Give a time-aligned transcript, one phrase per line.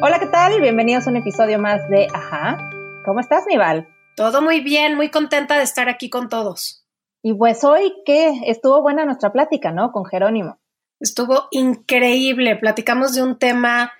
[0.00, 0.60] Hola, ¿qué tal?
[0.60, 2.70] Bienvenidos a un episodio más de Ajá.
[3.04, 3.88] ¿Cómo estás, Nival?
[4.14, 6.86] Todo muy bien, muy contenta de estar aquí con todos.
[7.20, 9.90] Y pues hoy que estuvo buena nuestra plática, ¿no?
[9.90, 10.60] Con Jerónimo.
[11.00, 12.54] Estuvo increíble.
[12.54, 13.92] Platicamos de un tema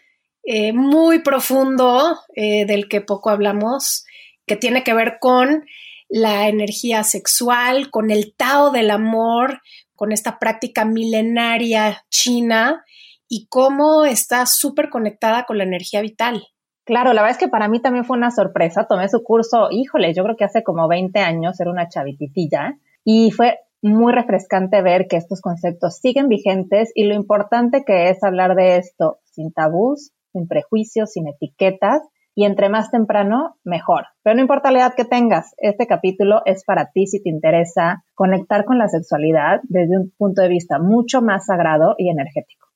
[0.45, 4.05] eh, muy profundo eh, del que poco hablamos,
[4.47, 5.67] que tiene que ver con
[6.09, 9.63] la energía sexual, con el Tao del amor,
[9.97, 12.85] con esta práctica milenaria china
[13.29, 16.43] y cómo está súper conectada con la energía vital.
[16.85, 18.87] Claro, la verdad es que para mí también fue una sorpresa.
[18.89, 23.31] Tomé su curso, híjole, yo creo que hace como 20 años, era una chavititilla, y
[23.31, 28.55] fue muy refrescante ver que estos conceptos siguen vigentes y lo importante que es hablar
[28.55, 32.03] de esto sin tabús, sin prejuicios, sin etiquetas,
[32.35, 34.05] y entre más temprano, mejor.
[34.23, 38.05] Pero no importa la edad que tengas, este capítulo es para ti si te interesa
[38.15, 42.68] conectar con la sexualidad desde un punto de vista mucho más sagrado y energético.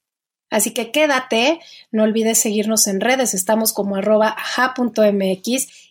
[0.52, 4.36] Así que quédate, no olvides seguirnos en redes, estamos como arroba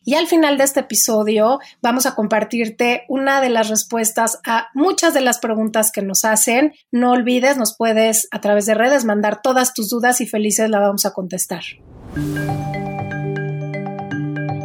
[0.04, 5.16] y al final de este episodio vamos a compartirte una de las respuestas a muchas
[5.16, 6.74] de las preguntas que nos hacen.
[6.92, 10.80] No olvides, nos puedes a través de redes mandar todas tus dudas y felices la
[10.80, 11.64] vamos a contestar.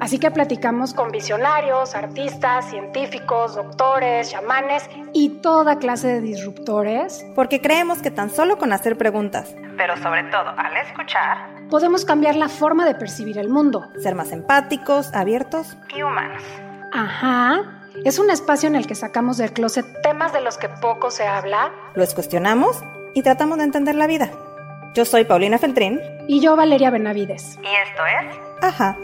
[0.00, 7.26] Así que platicamos con visionarios, artistas, científicos, doctores, chamanes y toda clase de disruptores.
[7.34, 12.36] Porque creemos que tan solo con hacer preguntas, pero sobre todo al escuchar, podemos cambiar
[12.36, 13.88] la forma de percibir el mundo.
[14.02, 16.42] Ser más empáticos, abiertos y humanos.
[16.92, 17.74] Ajá.
[18.04, 21.26] Es un espacio en el que sacamos del closet temas de los que poco se
[21.26, 21.72] habla.
[21.94, 22.82] Los cuestionamos
[23.14, 24.30] y tratamos de entender la vida.
[24.94, 26.00] Yo soy Paulina Feltrín.
[26.28, 27.58] Y yo Valeria Benavides.
[27.62, 28.36] Y esto es...
[28.62, 28.96] Ajá.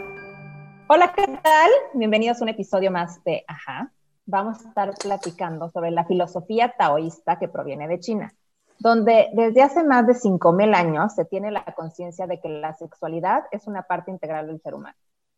[0.87, 1.71] Hola, ¿qué tal?
[1.95, 3.91] Bienvenidos a un episodio más de Ajá.
[4.27, 8.35] Vamos a estar platicando sobre la filosofía taoísta que proviene de China,
[8.77, 13.45] donde desde hace más de 5.000 años se tiene la conciencia de que la sexualidad
[13.49, 14.95] es una parte integral del ser humano.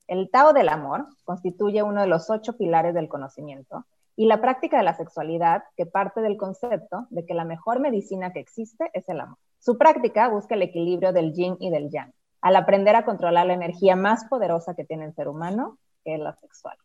[0.07, 3.85] El Tao del amor constituye uno de los ocho pilares del conocimiento
[4.17, 8.33] y la práctica de la sexualidad que parte del concepto de que la mejor medicina
[8.33, 9.37] que existe es el amor.
[9.59, 12.11] Su práctica busca el equilibrio del yin y del yang
[12.41, 16.19] al aprender a controlar la energía más poderosa que tiene el ser humano, que es
[16.19, 16.77] la sexual.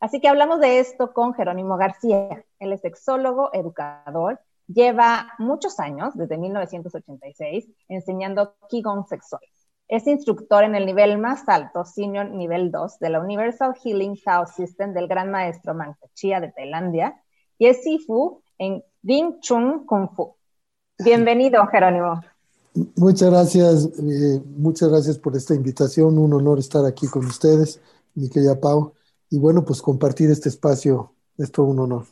[0.00, 2.44] Así que hablamos de esto con Jerónimo García.
[2.58, 9.42] Él es sexólogo, educador, lleva muchos años, desde 1986, enseñando Qigong sexual.
[9.88, 14.46] Es instructor en el nivel más alto, senior nivel 2, de la Universal Healing Tao
[14.46, 17.20] System del gran maestro Mancha Chia de Tailandia
[17.58, 20.36] y es Sifu en Wing Chun Kung Fu.
[20.98, 22.20] Bienvenido, Jerónimo.
[22.96, 26.18] Muchas gracias, eh, muchas gracias por esta invitación.
[26.18, 27.80] Un honor estar aquí con ustedes,
[28.14, 28.94] mi querida Pau.
[29.30, 32.06] Y bueno, pues compartir este espacio es todo un honor.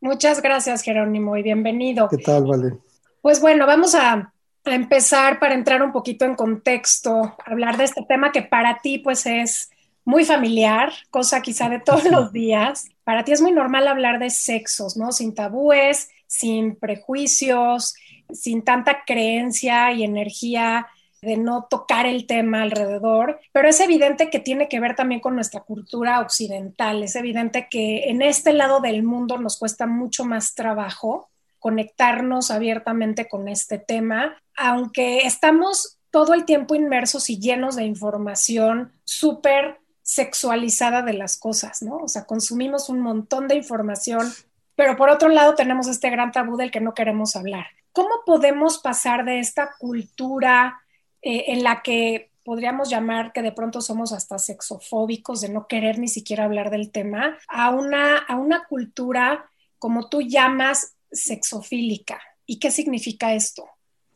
[0.00, 2.08] Muchas gracias, Jerónimo, y bienvenido.
[2.08, 2.78] ¿Qué tal, Vale?
[3.22, 4.32] Pues bueno, vamos a,
[4.64, 8.98] a empezar para entrar un poquito en contexto, hablar de este tema que para ti
[8.98, 9.70] pues es
[10.04, 12.88] muy familiar, cosa quizá de todos los días.
[13.04, 15.12] Para ti es muy normal hablar de sexos, ¿no?
[15.12, 17.94] Sin tabúes, sin prejuicios,
[18.34, 20.86] sin tanta creencia y energía
[21.22, 25.34] de no tocar el tema alrededor, pero es evidente que tiene que ver también con
[25.34, 30.54] nuestra cultura occidental, es evidente que en este lado del mundo nos cuesta mucho más
[30.54, 37.84] trabajo conectarnos abiertamente con este tema, aunque estamos todo el tiempo inmersos y llenos de
[37.84, 41.98] información súper sexualizada de las cosas, ¿no?
[41.98, 44.32] O sea, consumimos un montón de información,
[44.74, 47.66] pero por otro lado tenemos este gran tabú del que no queremos hablar.
[47.92, 50.80] ¿Cómo podemos pasar de esta cultura
[51.22, 55.98] eh, en la que podríamos llamar que de pronto somos hasta sexofóbicos, de no querer
[55.98, 59.44] ni siquiera hablar del tema, a una, a una cultura
[59.78, 62.20] como tú llamas sexofílica?
[62.46, 63.64] ¿Y qué significa esto?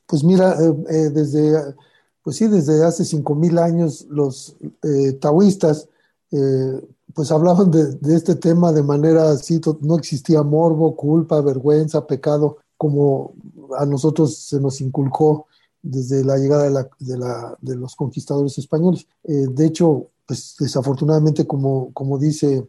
[0.07, 1.75] Pues mira, eh, eh, desde,
[2.23, 4.57] pues sí, desde hace 5.000 años los
[5.21, 5.89] taoístas
[7.15, 13.35] pues hablaban de, este tema de manera así, no existía morbo, culpa, vergüenza, pecado, como
[13.79, 15.47] a nosotros se nos inculcó
[15.83, 19.07] desde la llegada de, la, de, los conquistadores españoles.
[19.25, 22.67] Eh, de hecho, pues desafortunadamente, como, como dice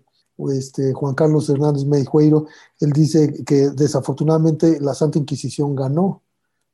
[0.49, 2.47] este, Juan Carlos Hernández Meijueiro,
[2.79, 6.21] él dice que desafortunadamente la Santa Inquisición ganó,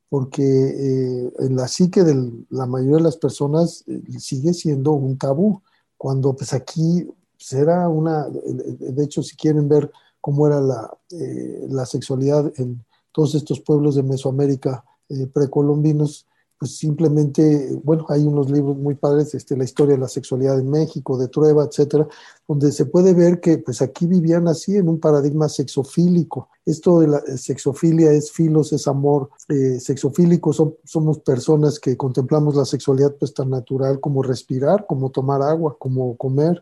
[0.09, 5.17] porque eh, en la psique de la mayoría de las personas eh, sigue siendo un
[5.17, 5.61] tabú,
[5.95, 7.07] cuando pues aquí
[7.37, 12.83] pues, era una, de hecho si quieren ver cómo era la, eh, la sexualidad en
[13.11, 16.25] todos estos pueblos de Mesoamérica eh, precolombinos,
[16.57, 20.69] pues simplemente, bueno, hay unos libros muy padres, este, la historia de la sexualidad en
[20.69, 22.07] México, de Trueba, etcétera,
[22.47, 26.49] donde se puede ver que pues aquí vivían así en un paradigma sexofílico.
[26.63, 29.31] Esto de la eh, sexofilia es filos, es amor.
[29.49, 35.41] Eh, sexofílico somos personas que contemplamos la sexualidad pues tan natural como respirar, como tomar
[35.41, 36.61] agua, como comer,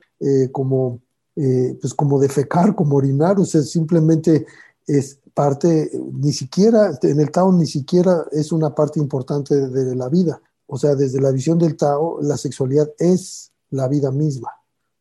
[0.52, 1.00] como,
[1.36, 4.46] pues como defecar, como orinar, o sea, simplemente
[4.88, 10.10] es parte, ni siquiera, en el Tao ni siquiera es una parte importante de, la
[10.10, 10.42] vida.
[10.68, 14.50] O sea, desde la visión del Tao, la sexualidad es la vida misma.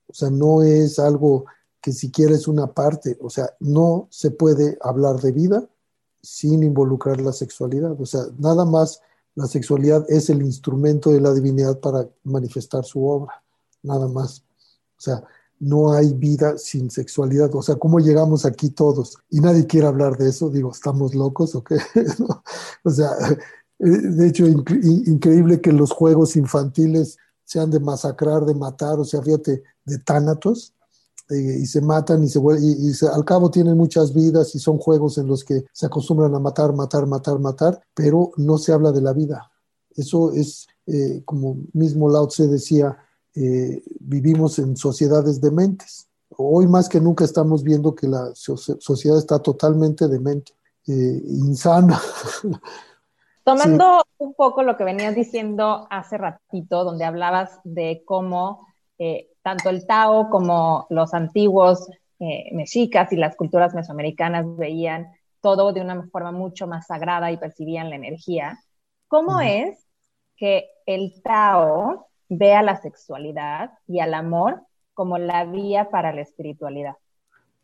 [0.07, 1.47] O sea, no es algo
[1.81, 3.19] que siquiera es una parte.
[3.21, 5.69] O sea, no se puede hablar de vida
[6.23, 8.01] sin involucrar la sexualidad.
[8.01, 9.01] O sea, nada más
[9.35, 13.43] la sexualidad es el instrumento de la divinidad para manifestar su obra.
[13.83, 14.45] Nada más.
[14.99, 15.25] O sea,
[15.61, 17.55] no hay vida sin sexualidad.
[17.55, 19.17] O sea, ¿cómo llegamos aquí todos?
[19.31, 20.51] Y nadie quiere hablar de eso.
[20.51, 21.77] Digo, ¿estamos locos o qué?
[22.85, 23.11] O sea,
[23.79, 29.23] eh, de hecho, increíble que los juegos infantiles sean de masacrar, de matar, o sea,
[29.23, 30.75] fíjate, de tánatos,
[31.31, 34.79] eh, y se matan y, se, y, y al cabo tienen muchas vidas y son
[34.79, 38.93] juegos en los que se acostumbran a matar, matar, matar, matar, pero no se habla
[38.93, 39.51] de la vida.
[39.95, 42.97] Eso es, eh, como mismo Lao Tse decía,
[43.35, 46.09] eh, vivimos en sociedades dementes.
[46.37, 50.53] Hoy más que nunca estamos viendo que la sociedad está totalmente demente,
[50.87, 52.01] eh, insana.
[53.45, 58.67] Tomando un poco lo que venías diciendo hace ratito, donde hablabas de cómo
[58.99, 61.89] eh, tanto el Tao como los antiguos
[62.51, 65.07] mexicas y las culturas mesoamericanas veían
[65.41, 68.59] todo de una forma mucho más sagrada y percibían la energía.
[69.07, 69.87] ¿Cómo es
[70.37, 74.63] que el Tao ve a la sexualidad y al amor
[74.95, 76.97] como la vía para la espiritualidad.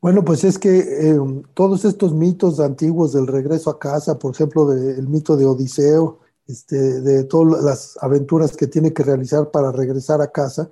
[0.01, 1.19] Bueno, pues es que eh,
[1.55, 7.01] todos estos mitos antiguos del regreso a casa, por ejemplo, del mito de Odiseo, este,
[7.01, 10.71] de todas las aventuras que tiene que realizar para regresar a casa,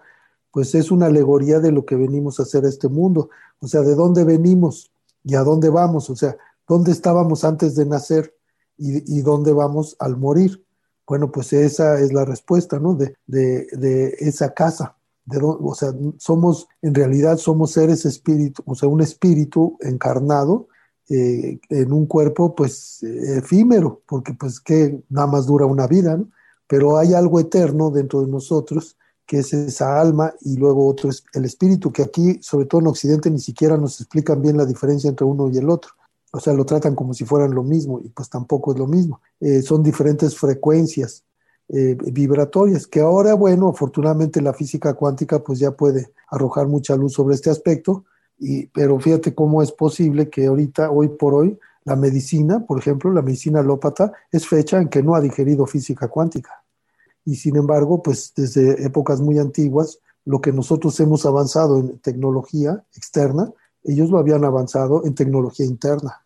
[0.51, 3.31] pues es una alegoría de lo que venimos a hacer a este mundo.
[3.59, 4.93] O sea, de dónde venimos
[5.25, 6.11] y a dónde vamos.
[6.11, 6.37] O sea,
[6.69, 8.37] dónde estábamos antes de nacer
[8.77, 10.63] y dónde vamos al morir.
[11.07, 12.95] Bueno, pues esa es la respuesta, ¿no?
[12.95, 14.97] De, de, esa casa.
[15.25, 20.69] De, o sea, somos, en realidad somos seres espíritu, o sea, un espíritu encarnado
[21.09, 26.31] eh, en un cuerpo, pues, efímero, porque pues que nada más dura una vida, ¿no?
[26.67, 28.97] Pero hay algo eterno dentro de nosotros
[29.27, 32.89] que es esa alma y luego otro es el espíritu, que aquí, sobre todo en
[32.89, 35.93] Occidente, ni siquiera nos explican bien la diferencia entre uno y el otro
[36.35, 39.21] o sea, lo tratan como si fueran lo mismo y pues tampoco es lo mismo.
[39.39, 41.25] Eh, son diferentes frecuencias
[41.69, 47.13] eh, vibratorias que ahora, bueno, afortunadamente la física cuántica pues ya puede arrojar mucha luz
[47.13, 48.05] sobre este aspecto,
[48.39, 53.13] y, pero fíjate cómo es posible que ahorita, hoy por hoy, la medicina, por ejemplo,
[53.13, 56.65] la medicina alópata, es fecha en que no ha digerido física cuántica.
[57.27, 62.83] Y sin embargo, pues desde épocas muy antiguas, lo que nosotros hemos avanzado en tecnología
[62.97, 63.53] externa,
[63.85, 66.22] ellos lo habían avanzado en tecnología interna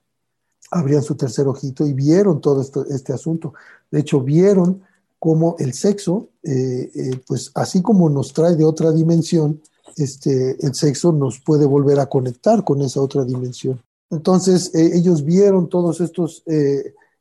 [0.70, 3.54] abrían su tercer ojito y vieron todo este asunto.
[3.90, 4.82] De hecho, vieron
[5.18, 9.60] cómo el sexo, eh, eh, pues así como nos trae de otra dimensión,
[9.96, 13.80] este, el sexo nos puede volver a conectar con esa otra dimensión.
[14.10, 16.44] Entonces, eh, ellos vieron todos estos,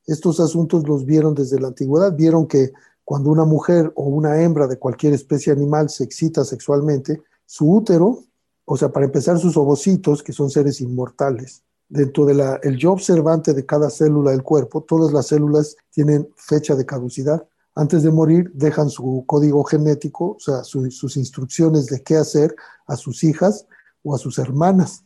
[0.06, 2.74] estos asuntos, los vieron desde la antigüedad, vieron que
[3.04, 8.24] cuando una mujer o una hembra de cualquier especie animal se excita sexualmente, su útero,
[8.66, 13.54] o sea, para empezar sus ovocitos, que son seres inmortales, dentro del el yo observante
[13.54, 17.48] de cada célula del cuerpo, todas las células tienen fecha de caducidad.
[17.76, 22.56] Antes de morir dejan su código genético, o sea, sus instrucciones de qué hacer
[22.88, 23.68] a sus hijas
[24.04, 25.04] o a sus hermanas.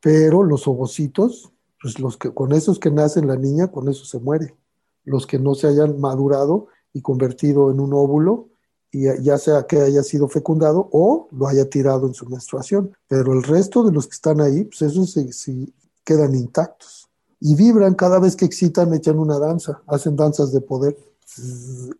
[0.00, 4.18] Pero los ovocitos, pues los que, con esos que nacen la niña, con eso se
[4.18, 4.54] muere.
[5.04, 8.50] Los que no se hayan madurado y convertido en un óvulo,
[8.92, 12.92] y ya sea que haya sido fecundado o lo haya tirado en su menstruación.
[13.06, 15.72] Pero el resto de los que están ahí, pues eso sí,
[16.10, 17.08] quedan intactos.
[17.38, 20.96] Y vibran cada vez que excitan, echan una danza, hacen danzas de poder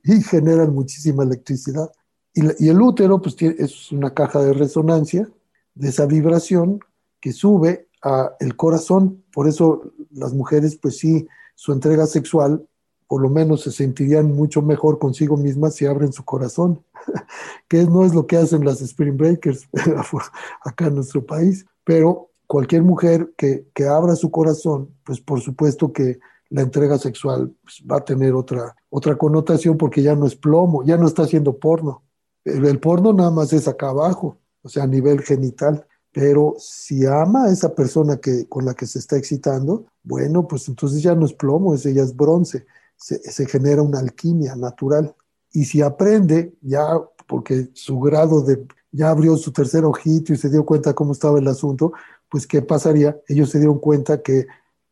[0.02, 1.90] y generan muchísima electricidad.
[2.34, 5.28] Y, el útero, pues es una caja de resonancia
[5.74, 6.80] de esa vibración
[7.20, 9.22] que sube a el corazón.
[9.32, 12.66] Por eso las mujeres, pues sí, su entrega sexual,
[13.06, 16.84] por lo menos se sentirían mucho mejor consigo mismas si abren su corazón,
[17.68, 19.68] que no es lo que hacen las Spring Breakers
[20.64, 26.18] acá en nuestro país, pero cualquier mujer que, abra su corazón, pues por supuesto que
[26.48, 30.82] la entrega sexual pues, va a tener otra, otra connotación porque ya no es plomo,
[30.82, 32.02] ya no está haciendo porno.
[32.44, 35.86] El, porno nada más es acá abajo, o sea, a nivel genital.
[36.10, 40.66] Pero si ama a esa persona que, con la que se está excitando, bueno, pues
[40.66, 42.66] entonces ya no es plomo, ese ya es bronce.
[42.96, 45.14] Se genera una alquimia natural.
[45.52, 50.50] Y si aprende, ya porque su grado de, ya abrió su tercer ojito y se
[50.50, 51.92] dio cuenta cómo estaba el asunto,
[52.30, 53.20] pues ¿qué pasaría?
[53.28, 54.46] Ellos se dieron cuenta que,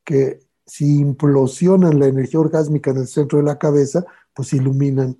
[0.04, 4.04] que si implosionan la energía orgásmica en el centro de la cabeza,
[4.34, 5.18] pues iluminan.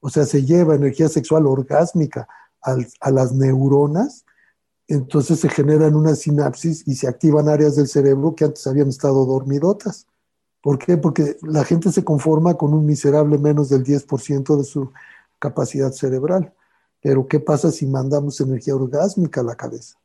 [0.00, 2.26] O sea, se lleva energía sexual orgásmica
[2.60, 4.24] a las neuronas,
[4.88, 9.24] entonces se generan una sinapsis y se activan áreas del cerebro que antes habían estado
[9.26, 10.06] dormidotas.
[10.62, 10.96] ¿Por qué?
[10.96, 14.92] Porque la gente se conforma con un miserable menos del 10% de su
[15.38, 16.54] capacidad cerebral.
[17.00, 19.98] Pero ¿qué pasa si mandamos energía orgásmica a la cabeza?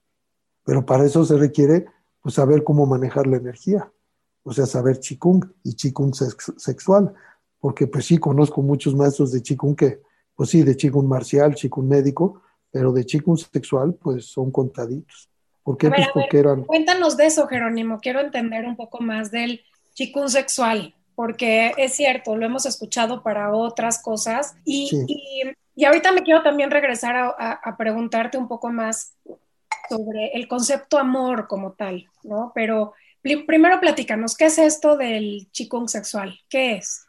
[0.68, 1.86] Pero para eso se requiere
[2.22, 3.90] pues, saber cómo manejar la energía,
[4.44, 7.14] o sea, saber chikung y chikung sexual,
[7.58, 10.02] porque pues sí, conozco muchos maestros de chikung que,
[10.36, 15.30] pues sí, de chikung marcial, chikung médico, pero de chikung sexual, pues son contaditos.
[15.64, 15.88] ¿Por qué?
[15.88, 16.66] pues porque eran...
[16.66, 19.62] Cuéntanos de eso, Jerónimo, quiero entender un poco más del
[19.94, 24.90] chikung sexual, porque es cierto, lo hemos escuchado para otras cosas y,
[25.76, 29.16] y, ahorita me quiero también regresar a, a, preguntarte un poco más
[29.90, 32.52] sobre el concepto amor como tal, ¿no?
[32.54, 36.40] Pero primero platícanos, ¿qué es esto del chikung sexual?
[36.50, 37.08] ¿Qué es?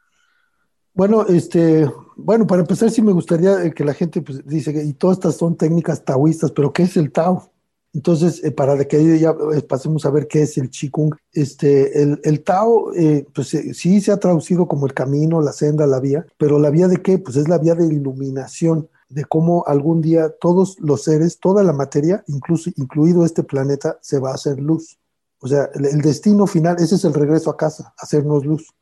[0.99, 4.83] Bueno, este, bueno, para empezar sí me gustaría eh, que la gente pues, dice que
[4.83, 7.53] y todas estas son técnicas taoístas, pero ¿qué es el Tao?
[7.95, 12.43] Entonces, eh, para que ya eh, pasemos a ver qué es el Qigong, este, el,
[12.43, 12.91] Tao,
[13.33, 16.89] pues sí se ha traducido como el camino, la senda, la vía, pero la vía
[16.89, 17.19] de qué?
[17.19, 21.73] Pues es la vía de iluminación, de cómo algún día todos los seres, toda la
[21.73, 24.99] materia, incluso, incluido este planeta, se va a hacer luz.
[25.41, 28.75] O sea, el, el destino final, ese es el regreso a casa, hacernos luz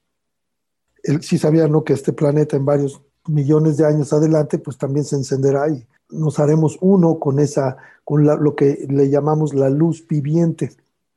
[1.21, 1.85] sí sabía ¿no?
[1.85, 6.38] que este planeta en varios millones de años adelante, pues también se encenderá y nos
[6.38, 10.73] haremos uno con esa, con lo que le llamamos la luz viviente.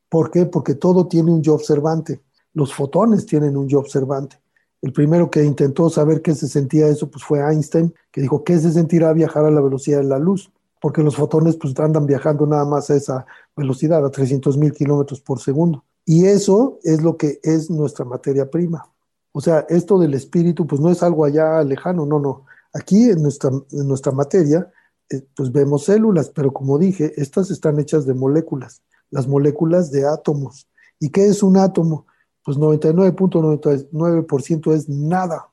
[0.10, 0.46] ¿Por qué?
[0.46, 2.22] Porque todo tiene un yo observante.
[2.54, 4.38] Los fotones tienen un yo observante.
[4.82, 8.58] El primero que intentó saber qué se sentía eso, pues fue Einstein, que dijo, ¿qué
[8.60, 10.52] se sentirá viajar a la velocidad de la luz?
[10.82, 15.20] Porque los fotones pues andan viajando nada más a esa velocidad, a 300 mil kilómetros
[15.20, 15.84] por segundo.
[16.06, 18.90] Y eso es lo que es nuestra materia prima.
[19.32, 22.46] O sea, esto del espíritu, pues no es algo allá lejano, no, no.
[22.74, 24.72] Aquí en nuestra, en nuestra materia,
[25.10, 30.08] eh, pues vemos células, pero como dije, estas están hechas de moléculas, las moléculas de
[30.08, 30.68] átomos.
[31.00, 32.06] ¿Y qué es un átomo?
[32.44, 35.50] Pues 99.99% es nada,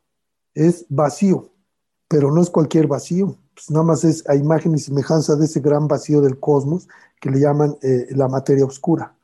[0.55, 1.50] es vacío,
[2.09, 5.61] pero no es cualquier vacío, pues nada más es a imagen y semejanza de ese
[5.61, 6.88] gran vacío del cosmos
[7.21, 9.14] que le llaman eh, la materia oscura.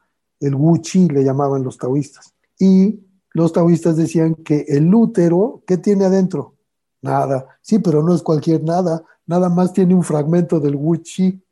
[0.40, 2.34] El Wu Chi le llamaban los taoístas.
[2.58, 3.00] Y
[3.34, 6.54] los taoístas decían que el útero, ¿qué tiene adentro?
[7.02, 7.46] Nada.
[7.60, 9.04] Sí, pero no es cualquier nada.
[9.26, 11.42] Nada más tiene un fragmento del Wu Chi.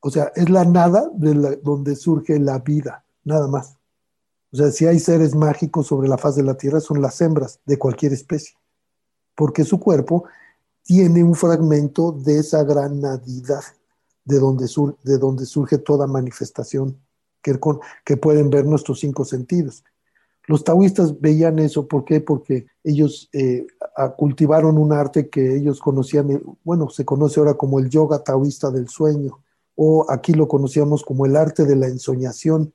[0.00, 3.76] O sea, es la nada de donde surge la vida, nada más.
[4.54, 7.58] O sea, si hay seres mágicos sobre la faz de la Tierra, son las hembras
[7.66, 8.54] de cualquier especie.
[9.34, 10.26] Porque su cuerpo
[10.84, 13.64] tiene un fragmento de esa gran nadidad,
[14.24, 14.66] de donde,
[15.02, 16.96] de donde surge toda manifestación
[17.42, 17.58] que,
[18.04, 19.82] que pueden ver nuestros cinco sentidos.
[20.46, 22.20] Los taoístas veían eso, ¿por qué?
[22.20, 23.66] Porque ellos eh,
[24.16, 28.70] cultivaron un arte que ellos conocían, eh, bueno, se conoce ahora como el yoga taoísta
[28.70, 29.42] del sueño,
[29.74, 32.72] o aquí lo conocíamos como el arte de la ensoñación,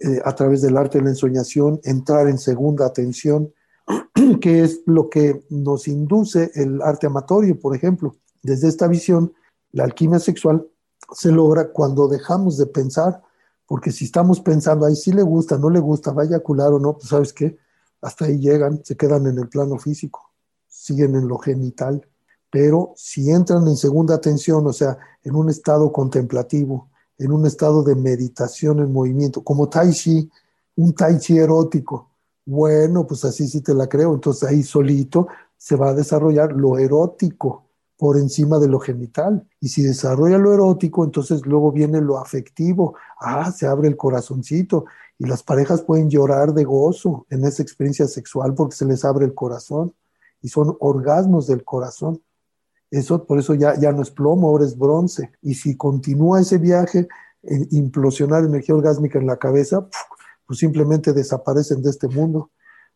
[0.00, 3.52] eh, a través del arte de la ensoñación, entrar en segunda atención,
[4.40, 8.16] que es lo que nos induce el arte amatorio, por ejemplo.
[8.42, 9.32] Desde esta visión,
[9.72, 10.66] la alquimia sexual
[11.12, 13.22] se logra cuando dejamos de pensar
[13.68, 16.80] porque si estamos pensando, ahí sí le gusta, no le gusta, vaya a cular o
[16.80, 17.58] no, pues sabes qué,
[18.00, 20.32] hasta ahí llegan, se quedan en el plano físico,
[20.66, 22.08] siguen en lo genital.
[22.50, 26.88] Pero si entran en segunda atención, o sea, en un estado contemplativo,
[27.18, 30.30] en un estado de meditación en movimiento, como Tai Chi,
[30.76, 32.08] un Tai Chi erótico,
[32.48, 34.14] bueno, pues así sí te la creo.
[34.14, 37.66] Entonces ahí solito se va a desarrollar lo erótico
[37.98, 39.46] por encima de lo genital.
[39.60, 42.94] Y si desarrolla lo erótico, entonces luego viene lo afectivo.
[43.20, 44.86] Ah, se abre el corazoncito
[45.18, 49.26] y las parejas pueden llorar de gozo en esa experiencia sexual porque se les abre
[49.26, 49.92] el corazón
[50.40, 52.22] y son orgasmos del corazón.
[52.90, 55.32] Eso, por eso ya, ya no es plomo, ahora es bronce.
[55.42, 57.08] Y si continúa ese viaje,
[57.42, 59.88] en implosionar energía orgásmica en la cabeza,
[60.46, 62.50] pues simplemente desaparecen de este mundo.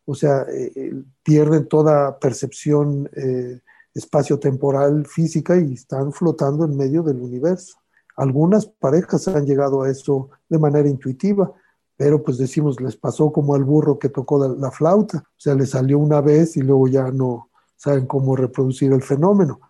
[0.05, 3.61] O sea, eh, eh, pierden toda percepción eh,
[3.95, 7.77] espacio-temporal física y están flotando en medio del universo.
[8.17, 11.53] Algunas parejas han llegado a eso de manera intuitiva,
[11.97, 15.67] pero pues decimos, les pasó como al burro que tocó la, flauta, o sea, le
[15.67, 19.61] salió una vez y luego ya no saben cómo reproducir el fenómeno.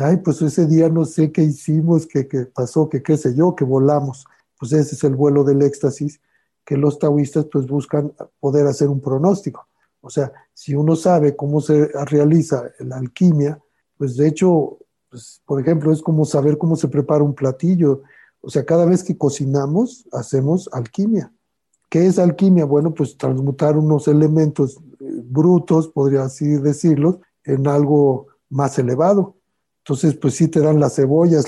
[0.00, 2.24] Ay, pues ese día no sé qué hicimos, qué,
[2.54, 4.24] pasó, qué qué sé yo, que volamos.
[4.58, 6.20] Pues ese es el vuelo del éxtasis
[6.64, 9.68] que los taoístas pues buscan poder hacer un pronóstico.
[10.00, 13.60] O sea, si uno sabe cómo se realiza la alquimia,
[13.96, 14.78] pues de hecho,
[15.10, 18.02] pues, por ejemplo, es como saber cómo se prepara un platillo.
[18.40, 21.32] O sea, cada vez que cocinamos, hacemos alquimia.
[21.88, 22.64] ¿Qué es alquimia?
[22.64, 29.36] Bueno, pues transmutar unos elementos eh, brutos, podría así decirlo, en algo más elevado.
[29.86, 31.46] Entonces, pues sí te dan las cebollas,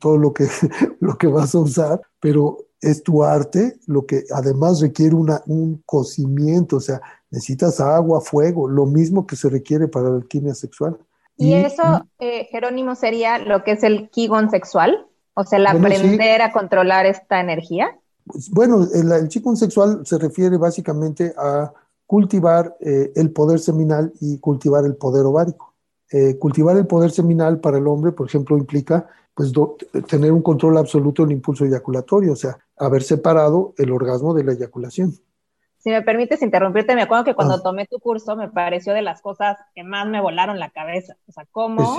[0.00, 0.48] todo lo que,
[1.00, 5.82] lo que vas a usar, pero es tu arte lo que además requiere una, un
[5.86, 7.00] cocimiento, o sea,
[7.30, 10.98] necesitas agua, fuego, lo mismo que se requiere para la alquimia sexual.
[11.36, 16.42] Y, eso, eh, Jerónimo, sería lo que es el Qigong sexual, o sea, el aprender
[16.42, 17.96] a controlar esta energía.
[18.24, 21.72] Pues, bueno, el, el Qigong sexual se refiere básicamente a
[22.06, 25.75] cultivar eh, el poder seminal y cultivar el poder ovárico.
[26.10, 29.52] Eh, cultivar el poder seminal para el hombre, por ejemplo, implica pues
[30.08, 34.52] tener un control absoluto del impulso eyaculatorio, o sea, haber separado el orgasmo de la
[34.52, 35.12] eyaculación.
[35.76, 37.62] Si me permites interrumpirte, me acuerdo que cuando ah.
[37.62, 41.32] tomé tu curso me pareció de las cosas que más me volaron la cabeza, o
[41.32, 41.96] sea, cómo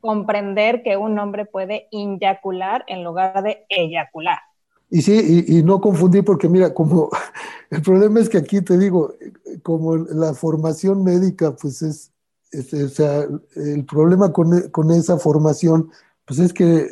[0.00, 4.38] comprender que un hombre puede inyacular en lugar de eyacular.
[4.90, 7.08] Y sí, y, no confundir porque mira, como
[7.70, 9.14] el problema es que aquí te digo,
[9.62, 12.12] como la formación médica, pues es,
[12.54, 15.90] o sea, el problema con, con esa formación
[16.26, 16.88] pues es que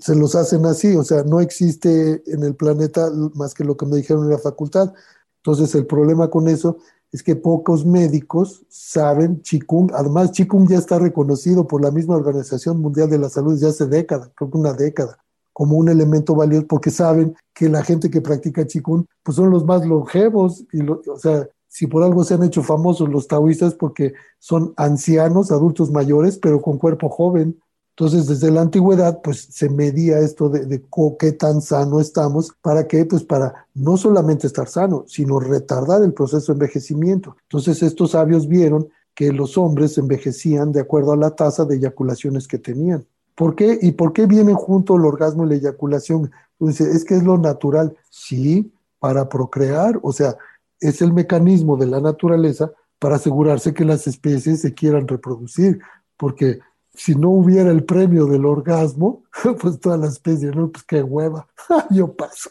[0.00, 3.86] se los hacen así, o sea, no existe en el planeta más que lo que
[3.86, 4.92] me dijeron en la facultad.
[5.36, 6.78] Entonces, el problema con eso
[7.12, 9.90] es que pocos médicos saben Qigong.
[9.94, 13.86] Además, Qigong ya está reconocido por la misma Organización Mundial de la Salud desde hace
[13.86, 15.18] décadas, creo que una década,
[15.52, 19.64] como un elemento valioso, porque saben que la gente que practica Qigong, pues son los
[19.64, 24.12] más longevos, y o sea, si por algo se han hecho famosos los taoístas, porque
[24.38, 27.58] son ancianos, adultos mayores, pero con cuerpo joven,
[27.96, 30.82] entonces, desde la antigüedad, pues se medía esto de,
[31.18, 33.06] qué tan sano estamos, ¿para qué?
[33.06, 37.36] Pues para no solamente estar sano, sino retardar el proceso de envejecimiento.
[37.44, 42.46] Entonces, estos sabios vieron que los hombres envejecían de acuerdo a la tasa de eyaculaciones
[42.46, 43.06] que tenían.
[43.34, 43.78] ¿Por qué?
[43.80, 46.30] ¿Y por qué vienen junto el orgasmo y la eyaculación?
[46.58, 47.96] Pues es que es lo natural.
[48.10, 50.36] Sí, para procrear, o sea,
[50.82, 55.80] es el mecanismo de la naturaleza para asegurarse que las especies se quieran reproducir,
[56.16, 56.60] porque
[56.94, 59.24] si no hubiera el premio del orgasmo,
[59.60, 60.70] pues toda la especie, ¿no?
[60.70, 61.48] Pues qué hueva,
[61.90, 62.50] yo paso,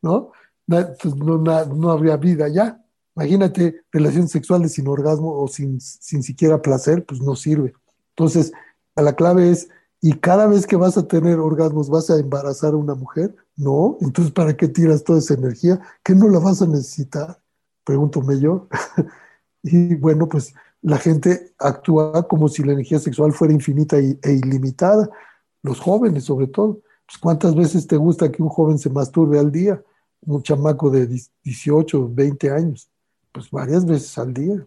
[0.00, 0.32] ¿no?
[0.66, 2.78] Pues no, no, habría vida ya.
[3.14, 7.74] Imagínate relaciones sexuales sin orgasmo o sin, sin siquiera placer, pues no sirve.
[8.16, 8.52] Entonces,
[8.96, 9.68] la clave es,
[10.00, 13.34] ¿y cada vez que vas a tener orgasmos vas a embarazar a una mujer?
[13.56, 15.80] No, entonces ¿para qué tiras toda esa energía?
[16.02, 17.41] ¿Qué no la vas a necesitar?
[17.84, 18.68] Pregúntome yo.
[19.62, 25.08] y bueno, pues la gente actúa como si la energía sexual fuera infinita e ilimitada,
[25.62, 26.80] los jóvenes sobre todo.
[27.06, 29.82] Pues, ¿Cuántas veces te gusta que un joven se masturbe al día?
[30.24, 31.06] Un chamaco de
[31.44, 32.88] 18, 20 años,
[33.32, 34.66] pues varias veces al día.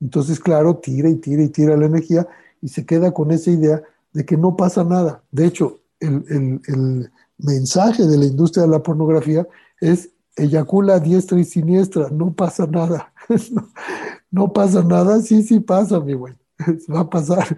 [0.00, 2.26] Entonces, claro, tira y tira y tira la energía
[2.60, 5.22] y se queda con esa idea de que no pasa nada.
[5.30, 9.46] De hecho, el, el mensaje de la industria de la pornografía
[9.80, 13.12] es eyacula diestra y siniestra, no pasa nada.
[14.30, 16.34] no pasa nada, sí, sí pasa, mi güey,
[16.92, 17.56] va a pasar,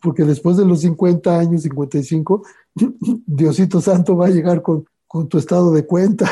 [0.00, 2.42] porque después de los 50 años, 55,
[3.26, 6.30] Diosito Santo va a llegar con, con tu estado de cuenta.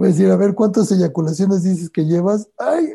[0.00, 2.48] Va a decir, a ver, ¿cuántas eyaculaciones dices que llevas?
[2.56, 2.88] Ay,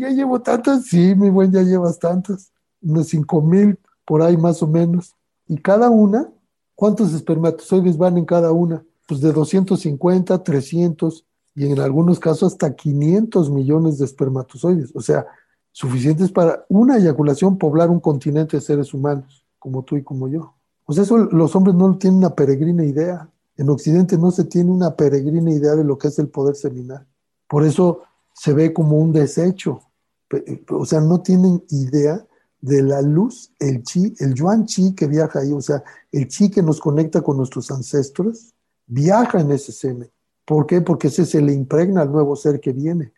[0.00, 0.86] ya llevo tantas.
[0.86, 2.50] Sí, mi buen, ya llevas tantas.
[2.82, 5.14] Unos 5 mil, por ahí más o menos.
[5.46, 6.28] Y cada una,
[6.74, 8.84] ¿cuántos espermatozoides van en cada una?
[9.10, 15.26] Pues de 250, 300 y en algunos casos hasta 500 millones de espermatozoides, o sea,
[15.72, 20.54] suficientes para una eyaculación poblar un continente de seres humanos, como tú y como yo.
[20.86, 23.28] Pues eso los hombres no tienen una peregrina idea.
[23.56, 27.04] En Occidente no se tiene una peregrina idea de lo que es el poder seminal.
[27.48, 29.80] Por eso se ve como un desecho.
[30.70, 32.24] O sea, no tienen idea
[32.60, 36.48] de la luz, el chi, el yuan chi que viaja ahí, o sea, el chi
[36.48, 38.54] que nos conecta con nuestros ancestros,
[38.90, 40.10] viaja en ese semen.
[40.44, 40.80] ¿Por qué?
[40.80, 43.12] Porque ese se le impregna al nuevo ser que viene.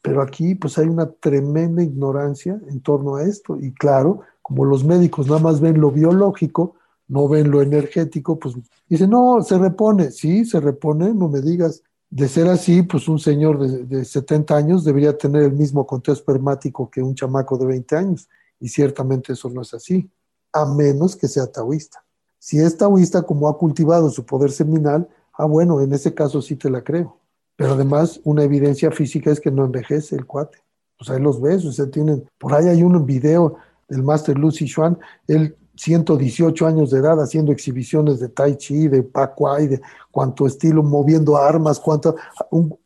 [0.00, 3.58] Pero aquí pues hay una tremenda ignorancia en torno a esto.
[3.60, 6.76] Y claro, como los médicos nada más ven lo biológico,
[7.08, 8.54] no ven lo energético, pues
[8.88, 10.10] dicen, no, se repone.
[10.10, 11.82] Sí, se repone, no me digas.
[12.10, 16.14] De ser así, pues un señor de, de 70 años debería tener el mismo conteo
[16.14, 18.28] espermático que un chamaco de 20 años.
[18.60, 20.10] Y ciertamente eso no es así,
[20.52, 22.02] a menos que sea taoísta.
[22.38, 26.56] Si es taoísta, como ha cultivado su poder seminal, Ah, bueno, en ese caso sí
[26.56, 27.16] te la creo.
[27.56, 30.58] Pero además, una evidencia física es que no envejece el cuate.
[30.98, 33.56] Pues ahí los ves, o tienen, por ahí hay un video
[33.88, 34.98] del Master Lucy Xuan,
[35.28, 40.82] él 118 años de edad haciendo exhibiciones de tai chi, de pacuay, de cuánto estilo,
[40.82, 42.16] moviendo armas, cuánto,
[42.50, 42.76] un,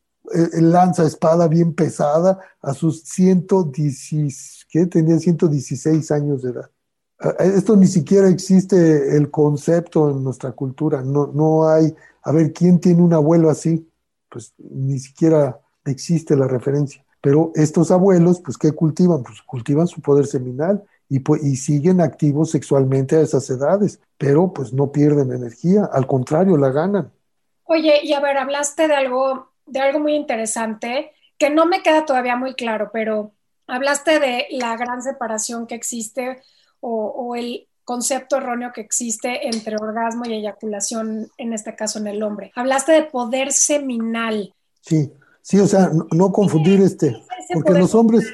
[0.61, 4.85] lanza espada bien pesada a sus 110, ¿qué?
[4.87, 6.71] Tenía 116 años de edad.
[7.39, 12.81] Esto ni siquiera existe el concepto en nuestra cultura, no, no hay, a ver, ¿quién
[12.81, 13.89] tiene un abuelo así?
[14.29, 17.05] Pues ni siquiera existe la referencia.
[17.21, 19.23] Pero estos abuelos, pues, ¿qué cultivan?
[19.23, 24.53] Pues cultivan su poder seminal y, pues, y siguen activos sexualmente a esas edades, pero
[24.53, 27.13] pues no pierden energía, al contrario, la ganan.
[27.65, 32.05] Oye, y a ver, hablaste de algo, de algo muy interesante que no me queda
[32.05, 33.33] todavía muy claro, pero
[33.67, 36.41] hablaste de la gran separación que existe
[36.83, 42.07] o, o el concepto erróneo que existe entre orgasmo y eyaculación, en este caso en
[42.07, 42.53] el hombre.
[42.55, 44.55] Hablaste de poder seminal.
[44.83, 45.11] Sí,
[45.43, 47.17] Sí, o sea, no, confundir este,
[47.53, 48.25] porque los hombres,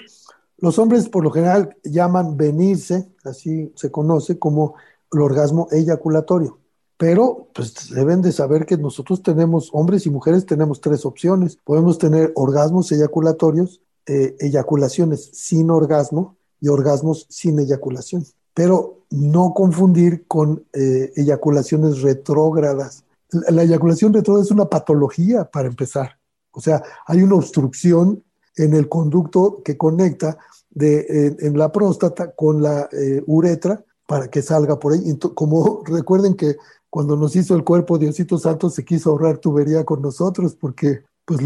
[0.59, 4.75] los hombres por lo general llaman venirse, así se conoce como
[5.11, 6.59] el orgasmo eyaculatorio.
[6.99, 11.57] Pero pues deben de saber que nosotros tenemos, hombres y mujeres tenemos tres opciones.
[11.65, 18.27] Podemos tener orgasmos eyaculatorios, eh, eyaculaciones sin orgasmo y orgasmos sin eyaculación.
[18.59, 23.05] Pero no confundir con eh, eyaculaciones retrógradas.
[23.31, 26.19] la eyaculación retrógrada es una patología para empezar.
[26.51, 28.25] O sea, hay una obstrucción
[28.57, 30.39] en el conducto que conecta
[30.75, 35.17] en, la próstata con la eh, uretra para que salga por ahí.
[35.37, 36.57] como recuerden que
[36.91, 41.43] cuando nos hizo el cuerpo Diosito Santo se quiso ahorrar tubería con nosotros porque pues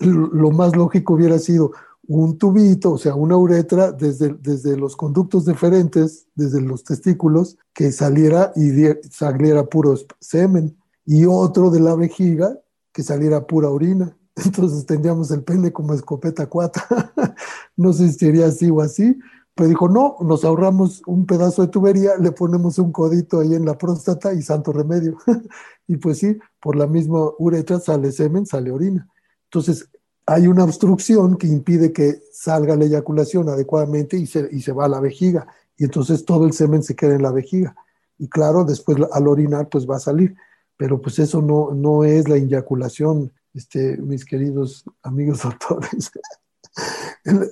[0.00, 1.70] lo más lógico hubiera sido
[2.08, 7.92] un tubito, o sea, una uretra desde, desde los conductos deferentes, desde los testículos, que
[7.92, 8.70] saliera y
[9.10, 12.58] saliera puro semen, y otro de la vejiga
[12.92, 14.16] que saliera pura orina.
[14.36, 17.12] Entonces tendríamos el pene como escopeta cuata.
[17.76, 19.18] no sé si sería así o así.
[19.54, 23.64] Pero dijo, no, nos ahorramos un pedazo de tubería, le ponemos un codito ahí en
[23.64, 25.16] la próstata y santo remedio.
[25.88, 29.08] y pues sí, por la misma uretra sale semen, sale orina.
[29.44, 29.88] Entonces,
[30.26, 34.86] hay una obstrucción que impide que salga la eyaculación adecuadamente y se, y se va
[34.86, 35.46] a la vejiga.
[35.76, 37.76] Y entonces todo el semen se queda en la vejiga.
[38.18, 40.34] Y claro, después al orinar, pues va a salir.
[40.76, 46.10] Pero pues eso no, no es la eyaculación este, mis queridos amigos doctores.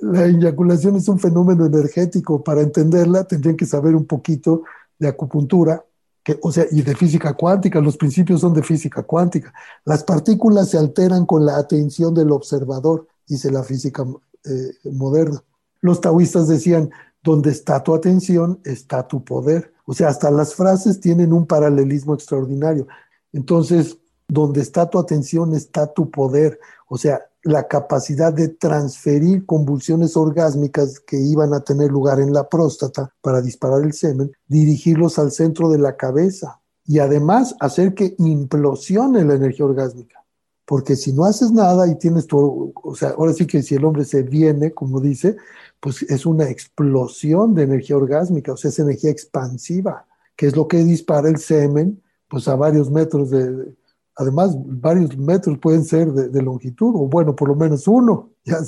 [0.02, 2.42] La eyaculación es un fenómeno energético.
[2.42, 4.64] Para entenderla tendrían que saber un poquito
[4.98, 5.84] de acupuntura,
[6.24, 7.80] que, o sea, y de física cuántica.
[7.80, 9.52] Los principios son de física cuántica.
[9.84, 14.04] Las partículas se alteran con la atención del observador, dice la física
[14.44, 15.42] eh, moderna.
[15.82, 16.90] Los taoístas decían,
[17.22, 19.72] donde está tu atención, está tu poder.
[19.84, 22.88] O sea, hasta las frases tienen un paralelismo extraordinario.
[23.32, 26.58] Entonces, donde está tu atención está tu poder,
[26.88, 32.48] o sea, la capacidad de transferir convulsiones orgásmicas que iban a tener lugar en la
[32.48, 38.14] próstata para disparar el semen, dirigirlos al centro de la cabeza y además hacer que
[38.18, 40.24] implosione la energía orgásmica.
[40.66, 43.84] Porque si no haces nada y tienes tu, o sea, ahora sí que si el
[43.84, 45.36] hombre se viene, como dice,
[45.78, 50.66] pues es una explosión de energía orgásmica, o sea, es energía expansiva, que es lo
[50.66, 53.74] que dispara el semen, pues a varios metros de,
[54.16, 58.58] además varios metros pueden ser de, longitud, o bueno, por lo menos uno, ya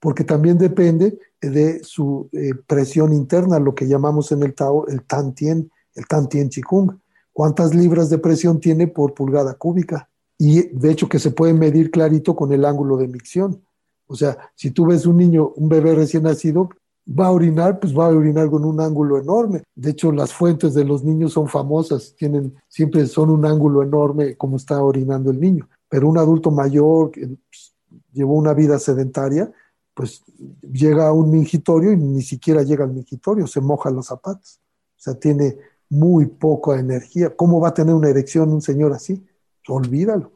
[0.00, 5.04] porque también depende de su eh, presión interna, lo que llamamos en el Tao el
[5.04, 6.98] Tantien, el Tantien Chikung.
[7.32, 10.10] ¿Cuántas libras de presión tiene por pulgada cúbica?
[10.36, 13.62] Y de hecho que se puede medir clarito con el ángulo de micción.
[14.06, 16.68] O sea, si tú ves un niño, un bebé recién nacido,
[17.06, 19.62] va a orinar, pues va a orinar con un ángulo enorme.
[19.74, 24.36] De hecho, las fuentes de los niños son famosas, tienen, siempre son un ángulo enorme
[24.36, 25.68] como está orinando el niño.
[25.88, 27.74] Pero un adulto mayor que pues,
[28.12, 29.52] llevó una vida sedentaria,
[29.94, 30.22] pues
[30.62, 34.60] llega a un mingitorio y ni siquiera llega al mingitorio, se moja los zapatos.
[34.96, 35.58] O sea, tiene
[35.90, 37.34] muy poca energía.
[37.36, 39.26] ¿Cómo va a tener una erección un señor así?
[39.68, 40.30] Olvídalo.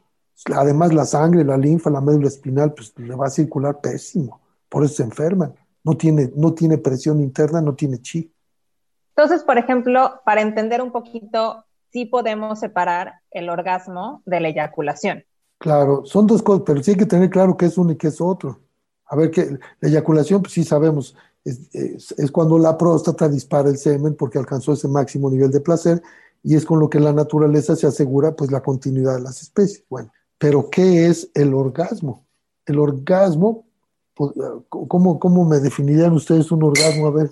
[0.53, 4.39] Además, la sangre, la linfa, la médula espinal, pues le va a circular pésimo.
[4.69, 8.31] Por eso se enferman no tiene, no tiene presión interna, no tiene chi.
[9.15, 15.23] Entonces, por ejemplo, para entender un poquito, sí podemos separar el orgasmo de la eyaculación.
[15.57, 18.07] Claro, son dos cosas, pero sí hay que tener claro qué es uno y qué
[18.07, 18.59] es otro.
[19.07, 23.77] A ver, que la eyaculación, pues sí sabemos, es, es, cuando la próstata dispara el
[23.77, 26.01] semen porque alcanzó ese máximo nivel de placer
[26.43, 29.83] y es con lo que la naturaleza se asegura pues la continuidad de las especies.
[29.89, 32.25] Bueno, pero ¿qué es el orgasmo?
[32.65, 33.66] El orgasmo
[34.69, 37.07] ¿Cómo, ¿Cómo me definirían ustedes un orgasmo?
[37.07, 37.31] A ver,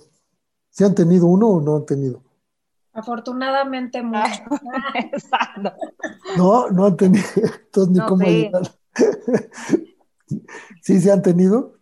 [0.69, 2.21] ¿se han tenido uno o no han tenido?
[2.93, 4.43] Afortunadamente mucho.
[4.95, 5.73] Exacto.
[6.37, 7.25] No, no han tenido.
[7.65, 8.51] Entonces, ni cómo sí.
[10.81, 11.73] ¿Sí se han tenido?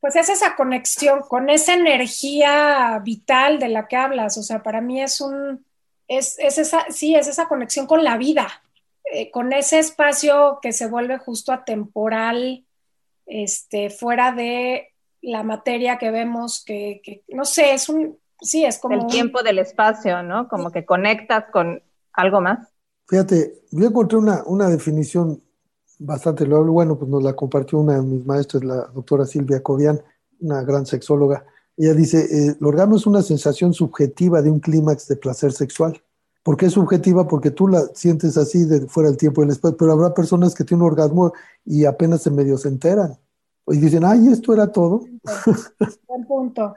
[0.00, 4.38] Pues es esa conexión con esa energía vital de la que hablas.
[4.38, 5.64] O sea, para mí es un,
[6.06, 8.46] es, es esa, sí, es esa conexión con la vida,
[9.12, 12.64] eh, con ese espacio que se vuelve justo atemporal,
[13.26, 18.78] este, fuera de la materia que vemos, que, que no sé, es un, sí, es
[18.78, 18.94] como...
[18.94, 20.48] El tiempo del espacio, ¿no?
[20.48, 22.68] Como que conectas con algo más.
[23.08, 25.42] Fíjate, yo encontré una, una definición
[25.98, 26.70] bastante loable.
[26.70, 30.00] Bueno, pues nos la compartió una de mis maestras, la doctora Silvia Cobian,
[30.40, 31.44] una gran sexóloga.
[31.76, 36.00] Ella dice, eh, el orgasmo es una sensación subjetiva de un clímax de placer sexual.
[36.46, 37.26] ¿Por qué es subjetiva?
[37.26, 40.54] Porque tú la sientes así de fuera del tiempo y el espacio, pero habrá personas
[40.54, 41.32] que tienen un orgasmo
[41.64, 43.18] y apenas se medio se enteran.
[43.66, 45.02] Y dicen, ay, esto era todo.
[46.06, 46.72] Buen punto.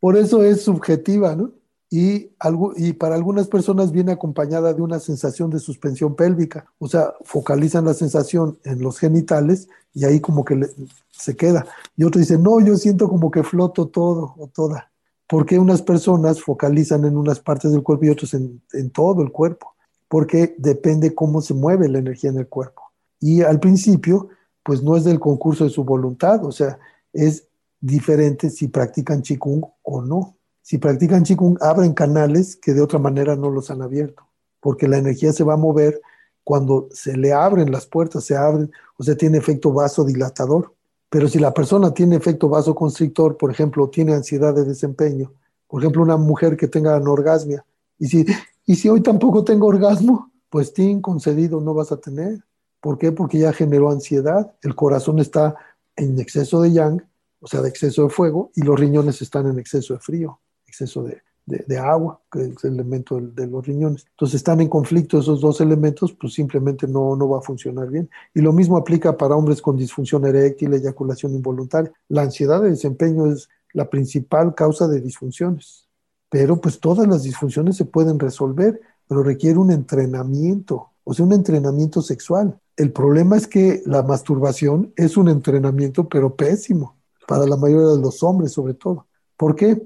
[0.00, 1.52] Por eso es subjetiva, ¿no?
[1.90, 6.88] Y, algo, y para algunas personas viene acompañada de una sensación de suspensión pélvica, o
[6.88, 10.66] sea, focalizan la sensación en los genitales y ahí como que
[11.10, 11.66] se queda.
[11.94, 14.90] Y otros dicen, no, yo siento como que floto todo o toda.
[15.30, 19.30] Porque unas personas focalizan en unas partes del cuerpo y otros en, en todo el
[19.30, 19.74] cuerpo?
[20.08, 22.82] Porque depende cómo se mueve la energía en el cuerpo.
[23.20, 24.28] Y al principio,
[24.64, 26.78] pues no es del concurso de su voluntad, o sea,
[27.12, 27.46] es
[27.80, 30.36] diferente si practican Qigong o no.
[30.62, 34.26] Si practican Qigong, abren canales que de otra manera no los han abierto,
[34.60, 36.00] porque la energía se va a mover
[36.44, 40.74] cuando se le abren las puertas, se abren, o sea, tiene efecto vasodilatador.
[41.10, 45.32] Pero si la persona tiene efecto vasoconstrictor, por ejemplo, tiene ansiedad de desempeño,
[45.66, 47.64] por ejemplo, una mujer que tenga anorgasmia,
[47.98, 48.24] y si,
[48.64, 52.42] y si hoy tampoco tengo orgasmo, pues tin concedido no vas a tener.
[52.80, 53.12] ¿Por qué?
[53.12, 55.56] Porque ya generó ansiedad, el corazón está
[55.96, 57.04] en exceso de yang,
[57.40, 61.02] o sea, de exceso de fuego, y los riñones están en exceso de frío, exceso
[61.02, 64.06] de, de, agua, que es el elemento de, los riñones.
[64.10, 68.08] Entonces están en conflicto esos dos elementos, pues simplemente no, no va a funcionar bien.
[68.34, 71.92] Y lo mismo aplica para hombres con disfunción eréctil, eyaculación involuntaria.
[72.08, 75.88] La ansiedad de desempeño es la principal causa de disfunciones.
[76.28, 81.32] Pero pues todas las disfunciones se pueden resolver, pero requiere un entrenamiento, o sea, un
[81.32, 82.58] entrenamiento sexual.
[82.76, 88.00] El problema es que la masturbación es un entrenamiento, pero pésimo, para la mayoría de
[88.00, 89.06] los hombres sobre todo.
[89.36, 89.82] ¿Por qué?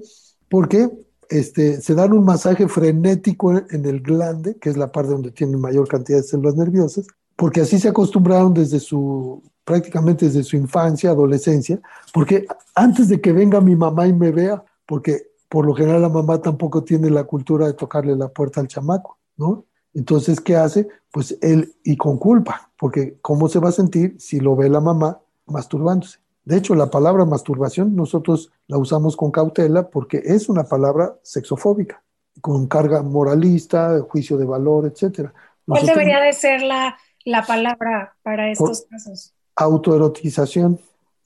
[0.49, 0.91] Porque
[1.39, 5.59] este, se dan un masaje frenético en el glande, que es la parte donde tienen
[5.59, 11.09] mayor cantidad de células nerviosas, porque así se acostumbraron desde su, prácticamente desde su infancia,
[11.09, 11.79] adolescencia,
[12.13, 16.09] porque antes de que venga mi mamá y me vea, porque por lo general la
[16.09, 19.65] mamá tampoco tiene la cultura de tocarle la puerta al chamaco, ¿no?
[19.93, 20.87] Entonces, ¿qué hace?
[21.11, 24.81] Pues él, y con culpa, porque ¿cómo se va a sentir si lo ve la
[24.81, 26.19] mamá masturbándose?
[26.45, 32.03] De hecho, la palabra masturbación nosotros la usamos con cautela porque es una palabra sexofóbica,
[32.39, 35.31] con carga moralista, juicio de valor, etc.
[35.65, 39.33] ¿Cuál debería de ser la, la palabra para estos casos?
[39.55, 40.79] Autoerotización.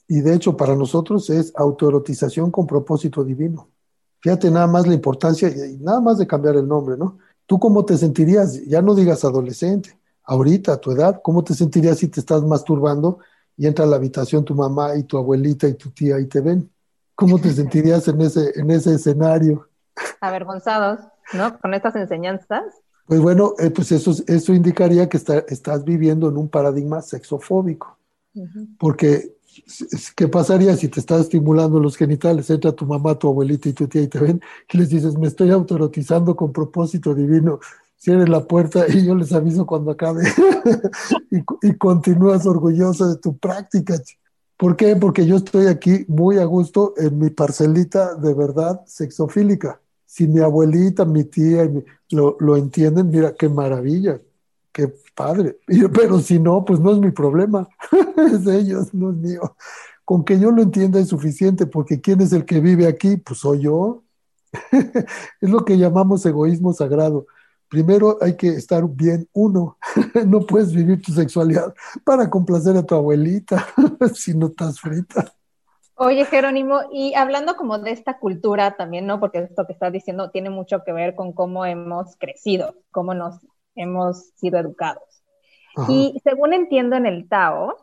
[0.07, 3.67] Y de hecho, para nosotros es autoerotización con propósito divino.
[4.21, 7.17] Fíjate nada más la importancia y nada más de cambiar el nombre, ¿no?
[7.45, 8.63] ¿Tú cómo te sentirías?
[8.65, 13.19] Ya no digas adolescente, ahorita, a tu edad, ¿cómo te sentirías si te estás masturbando
[13.59, 16.39] y entra a la habitación tu mamá y tu abuelita y tu tía y te
[16.39, 16.71] ven?
[17.13, 19.67] ¿Cómo te sentirías en ese, en ese escenario?
[20.21, 21.01] Avergonzados,
[21.33, 21.59] ¿no?
[21.59, 22.63] Con estas enseñanzas.
[23.05, 27.97] Pues bueno, eh, pues eso, eso indicaría que está, estás viviendo en un paradigma sexofóbico.
[28.33, 28.67] Uh -huh.
[28.79, 29.35] Porque,
[30.15, 32.49] ¿qué pasaría si te estás estimulando los genitales?
[32.49, 34.39] Entra tu mamá, tu abuelita y tu tía y te ven
[34.71, 37.59] y les dices, me estoy autoerotizando con propósito divino.
[37.99, 40.23] Cierren la puerta y yo les aviso cuando acabe.
[41.61, 43.95] y, continúas orgulloso de tu práctica.
[44.55, 44.95] ¿Por qué?
[44.95, 49.81] Porque yo estoy aquí muy a gusto en mi parcelita de verdad sexofílica.
[50.05, 51.69] Si mi abuelita, mi tía
[52.11, 54.21] lo, lo, entienden, mira qué maravilla,
[54.71, 55.59] qué padre.
[55.93, 57.67] Pero si no, pues no es mi problema.
[58.17, 59.55] es de ellos, no es mío.
[60.05, 63.17] Con que yo lo entienda es suficiente, porque ¿quién es el que vive aquí?
[63.17, 64.03] Pues soy yo.
[64.71, 67.27] es lo que llamamos egoísmo sagrado.
[67.69, 69.77] Primero hay que estar bien uno.
[70.25, 73.65] no puedes vivir tu sexualidad para complacer a tu abuelita
[74.13, 75.31] si no estás frita.
[75.95, 79.19] Oye, Jerónimo, y hablando como de esta cultura también, ¿no?
[79.19, 83.35] Porque esto que estás diciendo tiene mucho que ver con cómo hemos crecido, cómo nos
[83.75, 85.23] hemos sido educados.
[85.75, 85.91] Ajá.
[85.91, 87.75] Y según entiendo en el Tao,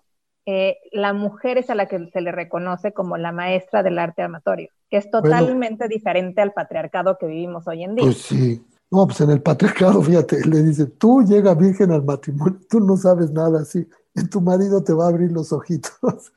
[0.46, 4.22] eh, la mujer es a la que se le reconoce como la maestra del arte
[4.22, 8.04] amatorio, que es totalmente bueno, diferente al patriarcado que vivimos hoy en día.
[8.04, 8.64] Pues sí.
[8.90, 12.96] No, pues en el patriarcado, fíjate, le dice, tú llega virgen al matrimonio, tú no
[12.96, 13.86] sabes nada así,
[14.30, 15.92] tu marido te va a abrir los ojitos.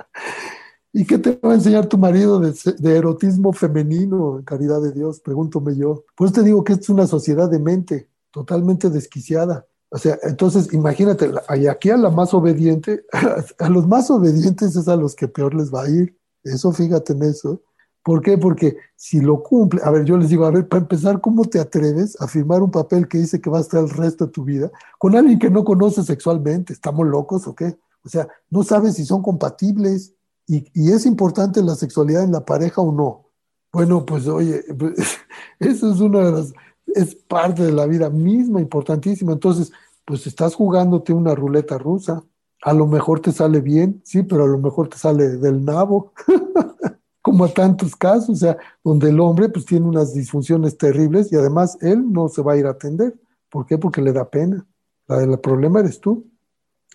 [0.92, 4.92] ¿Y qué te va a enseñar tu marido de, de, erotismo femenino, en caridad de
[4.92, 5.20] Dios?
[5.20, 6.04] Pregúntome yo.
[6.16, 9.68] Por eso te digo que es una sociedad de mente, totalmente desquiciada.
[9.92, 13.06] O sea, entonces imagínate, aquí a la más obediente,
[13.60, 16.18] a los más obedientes es a los que peor les va a ir.
[16.44, 17.62] Eso fíjate en eso.
[18.10, 18.40] ¿Por qué?
[18.40, 21.60] Porque si lo cumple, a ver, yo les digo, a ver, para empezar, ¿cómo te
[21.60, 24.44] atreves a firmar un papel que dice que va a estar el resto de tu
[24.44, 26.74] vida con alguien que no conoces sexualmente?
[26.74, 27.78] ¿Estamos locos o qué?
[28.04, 30.16] O sea, no sabes si son compatibles
[30.48, 33.28] y, y es importante la sexualidad en la pareja o no.
[33.72, 34.96] Bueno, pues oye, pues,
[35.60, 36.54] eso es una de las,
[36.88, 39.34] es parte de la vida misma, importantísima.
[39.34, 39.72] Entonces,
[40.04, 42.24] pues estás jugándote una ruleta rusa.
[42.64, 46.12] A lo mejor te sale bien, sí, pero a lo mejor te sale del nabo.
[47.22, 51.36] como a tantos casos, o sea, donde el hombre pues tiene unas disfunciones terribles y
[51.36, 53.16] además él no se va a ir a atender.
[53.50, 53.78] ¿Por qué?
[53.78, 54.66] Porque le da pena.
[55.08, 56.26] La del problema eres tú.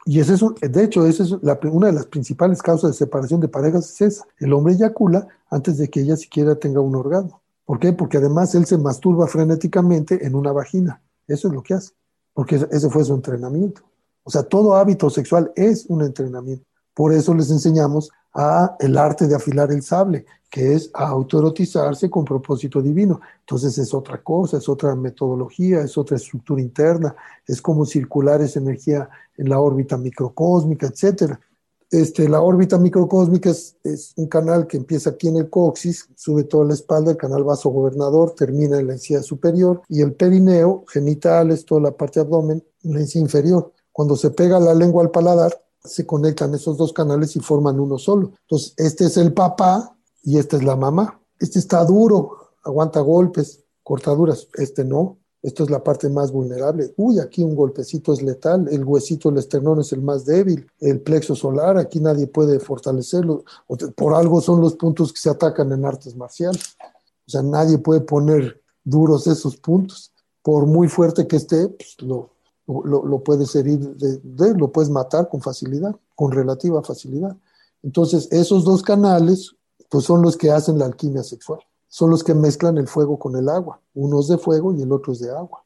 [0.06, 3.48] Y ese es de hecho, esa es una de las principales causas de separación de
[3.48, 4.26] parejas es esa.
[4.38, 7.42] El hombre eyacula antes de que ella siquiera tenga un orgasmo.
[7.64, 7.92] ¿Por qué?
[7.92, 11.02] Porque además él se masturba frenéticamente en una vagina.
[11.26, 11.92] Eso es lo que hace.
[12.34, 13.82] Porque ese fue su entrenamiento.
[14.22, 16.66] O sea, todo hábito sexual es un entrenamiento.
[16.94, 22.24] Por eso les enseñamos a el arte de afilar el sable, que es autoerotizarse con
[22.24, 23.20] propósito divino.
[23.40, 27.14] Entonces es otra cosa, es otra metodología, es otra estructura interna,
[27.46, 31.40] es como circular esa energía en la órbita microcósmica, etcétera.
[31.90, 33.76] Este, la órbita microcósmica es,
[34.16, 37.70] un canal que empieza aquí en el coxis, sube toda la espalda, el canal vaso
[37.70, 43.00] gobernador, termina en la encía superior y el perineo, genitales, toda la parte abdomen, la
[43.00, 43.72] encía inferior.
[43.92, 47.98] Cuando se pega la lengua al paladar, se conectan esos dos canales y forman uno
[47.98, 48.32] solo.
[48.42, 51.20] Entonces, este es el papá y esta es la mamá.
[51.38, 54.48] Este está duro, aguanta golpes, cortaduras.
[54.54, 55.18] Este no.
[55.42, 56.94] Esto es la parte más vulnerable.
[56.96, 58.66] Uy, aquí un golpecito es letal.
[58.70, 60.66] El huesito del esternón es el más débil.
[60.80, 63.44] El plexo solar, aquí nadie puede fortalecerlo.
[63.94, 66.76] Por algo son los puntos que se atacan en artes marciales.
[67.26, 70.12] O sea, nadie puede poner duros esos puntos.
[70.40, 72.30] Por muy fuerte que esté, pues lo,
[72.66, 77.36] lo, puedes herir, de, lo puedes matar con facilidad, con relativa facilidad.
[77.82, 79.54] Entonces, esos dos canales,
[79.90, 83.36] pues son los que hacen la alquimia sexual, son los que mezclan el fuego con
[83.36, 83.80] el agua.
[83.94, 85.64] Uno es de fuego y el otro es de agua.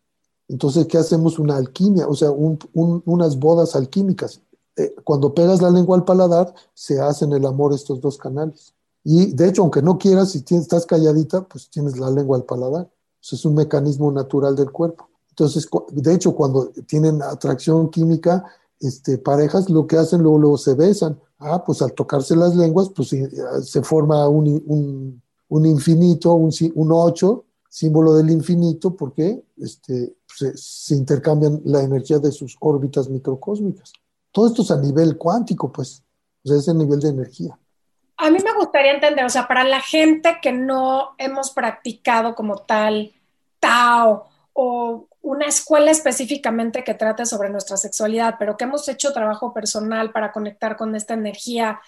[0.48, 1.38] Entonces, ¿qué hacemos?
[1.38, 4.40] Una alquimia, o sea, unas bodas alquímicas.
[4.76, 8.74] Eh, cuando pegas la lengua al paladar, se hacen el amor estos dos canales.
[9.04, 12.90] Y de hecho, aunque no quieras, si estás calladita, pues tienes la lengua al paladar.
[13.20, 15.07] Es un mecanismo natural del cuerpo.
[15.38, 18.44] Entonces, de hecho, cuando tienen atracción química,
[18.80, 21.16] este, parejas lo que hacen luego, luego se besan.
[21.38, 23.14] Ah, pues al tocarse las lenguas, pues
[23.62, 30.96] se forma un, un, infinito, un, un 8, símbolo del infinito, porque este, se, se,
[30.96, 33.92] intercambian la energía de sus órbitas microcósmicas.
[34.32, 36.02] Todo esto es a nivel cuántico, pues,
[36.44, 37.56] o sea, es el nivel de energía.
[38.16, 42.56] A mí me gustaría entender, o sea, para la gente que no hemos practicado como
[42.56, 43.12] tal
[43.60, 44.26] Tao
[44.60, 50.10] o una escuela específicamente que trate sobre nuestra sexualidad, pero que hemos hecho trabajo personal
[50.10, 51.80] para conectar con esta energía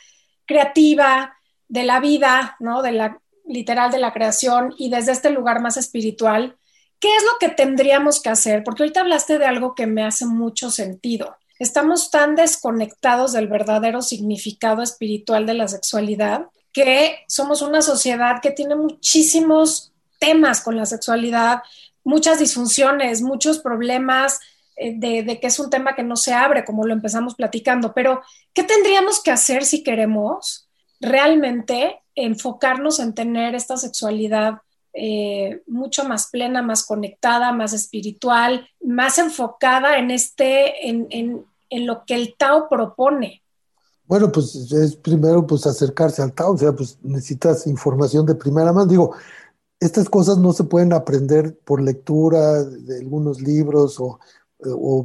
[0.46, 2.80] creativa de la vida, ¿no?
[2.82, 6.58] De la literal de la creación y desde este lugar más espiritual,
[7.00, 8.62] ¿qué es lo que tendríamos que hacer?
[8.62, 11.38] Porque ahorita hablaste de algo que me hace mucho sentido.
[11.58, 18.52] Estamos tan desconectados del verdadero significado espiritual de la sexualidad que somos una sociedad que
[18.52, 21.62] tiene muchísimos temas con la sexualidad,
[22.10, 24.40] muchas disfunciones, muchos problemas
[24.76, 28.20] eh, de, que es un tema que no se abre, como lo empezamos platicando, pero
[28.52, 30.68] ¿qué tendríamos que hacer si queremos
[31.00, 34.54] realmente enfocarnos en tener esta sexualidad
[34.92, 41.86] eh, mucho más plena, más conectada, más espiritual, más enfocada en este, en, en, en
[41.86, 43.42] lo que el Tao propone?
[44.04, 48.72] Bueno, pues es primero pues acercarse al Tao, o sea, pues necesitas información de primera
[48.72, 48.86] mano.
[48.86, 49.14] Digo,
[49.80, 54.20] estas cosas no se pueden aprender por lectura de algunos libros o,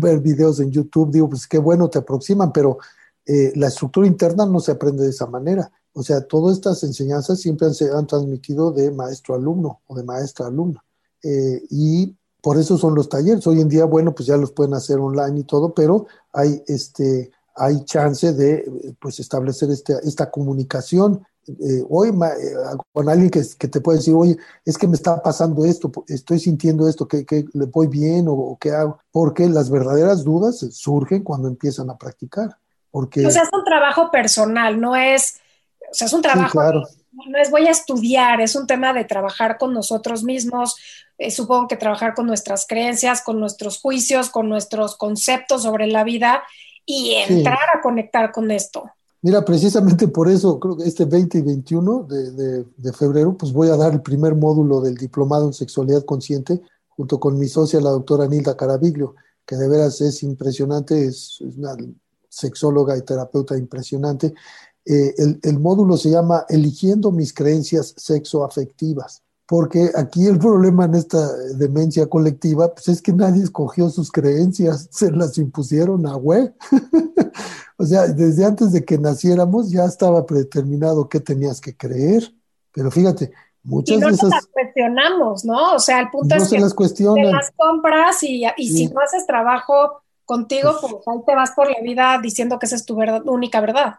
[0.00, 1.12] ver videos en YouTube.
[1.12, 2.78] Digo, pues qué bueno, te aproximan, pero
[3.24, 5.70] eh, la estructura interna no se aprende de esa manera.
[5.92, 10.02] O sea, todas estas enseñanzas siempre se han transmitido de maestro a alumno o de
[10.02, 10.82] maestra a alumno.
[11.22, 13.46] Eh, y por eso son los talleres.
[13.46, 17.30] Hoy en día, bueno, pues ya los pueden hacer online y todo, pero hay, este,
[17.54, 23.68] hay chance de pues, establecer este, esta comunicación eh, hoy eh, con alguien que, que,
[23.68, 27.44] te puede decir, oye, es que me está pasando esto, estoy sintiendo esto, que, que
[27.52, 32.56] le voy bien o, qué hago, porque las verdaderas dudas surgen cuando empiezan a practicar.
[32.90, 35.40] Porque, o sea, es un trabajo personal, no es,
[35.90, 36.58] o sea, es un trabajo,
[37.12, 40.76] no es voy a estudiar, es un tema de trabajar con nosotros mismos,
[41.18, 46.04] eh, supongo que trabajar con nuestras creencias, con nuestros juicios, con nuestros conceptos sobre la
[46.04, 46.42] vida
[46.84, 48.90] y entrar a conectar con esto.
[49.22, 53.68] Mira, precisamente por eso creo que este 20 y 21 de, de, febrero, pues voy
[53.68, 56.62] a dar el primer módulo del diplomado en sexualidad consciente
[56.96, 59.14] junto con mi socia, la doctora Nilda Caraviglio,
[59.44, 61.76] que de veras es impresionante, es, una
[62.28, 64.34] sexóloga y terapeuta impresionante.
[64.84, 71.32] eh, el, módulo se llama Eligiendo mis creencias sexoafectivas, porque aquí el problema en esta
[71.54, 76.54] demencia colectiva pues es que nadie escogió sus creencias, se las impusieron a web.
[77.78, 82.32] O sea, desde antes de que naciéramos ya estaba predeterminado qué tenías que creer.
[82.72, 84.30] Pero fíjate, muchas y no de esas...
[84.30, 85.74] las cuestionamos, ¿no?
[85.74, 87.24] O sea, el punto no es se que las cuestionan.
[87.24, 91.70] te las compras y, y si no haces trabajo contigo, pues ahí te vas por
[91.70, 93.96] la vida diciendo que esa es tu verdad, única verdad.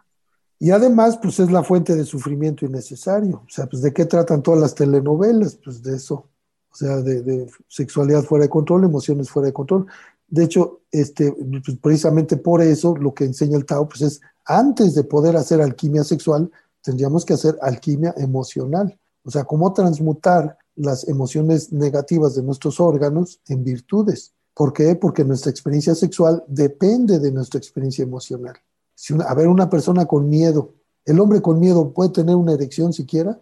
[0.60, 3.42] Y además, pues es la fuente de sufrimiento innecesario.
[3.46, 6.28] O sea, pues de qué tratan todas las telenovelas, pues de eso.
[6.70, 9.86] O sea, de, de sexualidad fuera de control, emociones fuera de control.
[10.28, 14.94] De hecho, este, pues precisamente por eso lo que enseña el Tao, pues es antes
[14.94, 16.50] de poder hacer alquimia sexual,
[16.82, 18.98] tendríamos que hacer alquimia emocional.
[19.24, 24.32] O sea, cómo transmutar las emociones negativas de nuestros órganos en virtudes.
[24.54, 24.94] ¿Por qué?
[24.96, 28.54] Porque nuestra experiencia sexual depende de nuestra experiencia emocional.
[28.94, 30.74] Si a ver, una persona con miedo,
[31.04, 33.38] ¿el hombre con miedo puede tener una erección siquiera?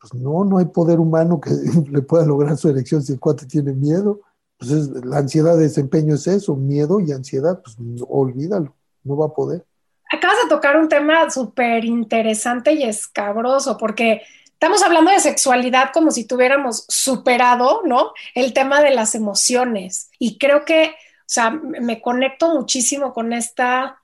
[0.00, 1.50] Pues no, no hay poder humano que
[1.90, 4.20] le pueda lograr su erección si el cuate tiene miedo.
[4.58, 7.76] Pues es- la ansiedad de desempeño es eso, miedo y ansiedad, pues
[8.08, 9.64] olvídalo, no va a poder.
[10.12, 16.10] Acabas de tocar un tema súper interesante y escabroso, porque estamos hablando de sexualidad como
[16.10, 18.12] si tuviéramos superado, ¿no?
[18.34, 20.10] El tema de las emociones.
[20.18, 23.98] Y creo que, o sea, me conecto muchísimo con esta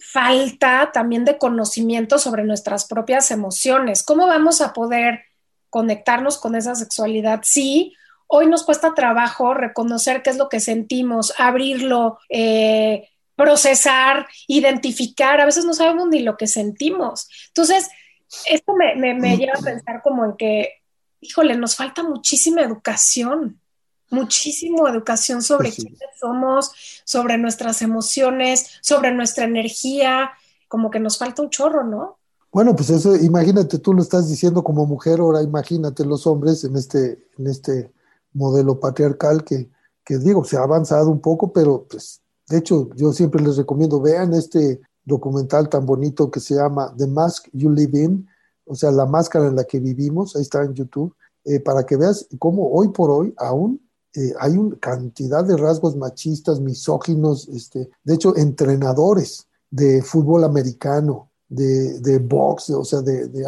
[0.00, 4.02] falta también de conocimiento sobre nuestras propias emociones.
[4.02, 5.20] ¿Cómo vamos a poder
[5.70, 7.40] conectarnos con esa sexualidad?
[7.42, 7.94] Sí,
[8.26, 15.40] hoy nos cuesta trabajo reconocer qué es lo que sentimos, abrirlo, eh, procesar, identificar.
[15.40, 17.28] A veces no sabemos ni lo que sentimos.
[17.48, 17.88] Entonces,
[18.50, 20.82] esto me, me, me lleva a pensar como en que,
[21.20, 23.60] híjole, nos falta muchísima educación,
[24.10, 25.82] muchísimo educación sobre Pues sí.
[25.82, 26.72] quiénes somos,
[27.04, 30.30] sobre nuestras emociones, sobre nuestra energía,
[30.68, 32.18] como que nos falta un chorro, ¿no?
[32.52, 36.76] Bueno, pues eso, imagínate, tú lo estás diciendo como mujer, ahora imagínate los hombres en
[36.76, 37.92] este, en este
[38.34, 39.70] modelo patriarcal que,
[40.04, 44.00] que digo, se ha avanzado un poco, pero pues, de hecho, yo siempre les recomiendo,
[44.00, 48.28] vean este documental tan bonito que se llama The Mask You Live In,
[48.66, 51.14] o sea, la máscara en la que vivimos, ahí está en YouTube,
[51.44, 53.80] eh, para que veas cómo hoy por hoy aún
[54.14, 61.30] eh, hay una cantidad de rasgos machistas, misóginos, este, de hecho, entrenadores de fútbol americano,
[61.48, 63.44] de, de box, o sea, de, de,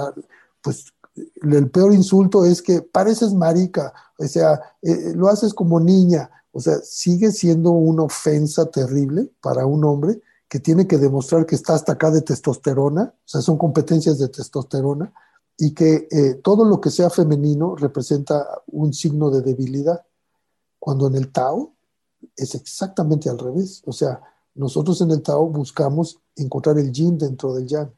[0.62, 6.30] pues el peor insulto es que pareces marica, o sea, eh, lo haces como niña,
[6.52, 11.54] o sea, sigue siendo una ofensa terrible para un hombre que tiene que demostrar que
[11.54, 15.12] está hasta acá de testosterona, o sea, son competencias de testosterona,
[15.58, 20.04] y que eh, todo lo que sea femenino representa un signo de debilidad,
[20.78, 21.74] cuando en el Tao
[22.36, 24.20] es exactamente al revés, o sea,
[24.54, 27.90] nosotros en el Tao buscamos encontrar el yin dentro del yang.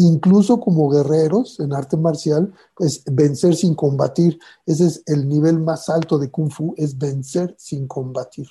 [0.00, 4.38] Incluso como guerreros en arte marcial, es vencer sin combatir.
[4.64, 8.46] Ese es el nivel más alto de Kung Fu, es vencer sin combatir.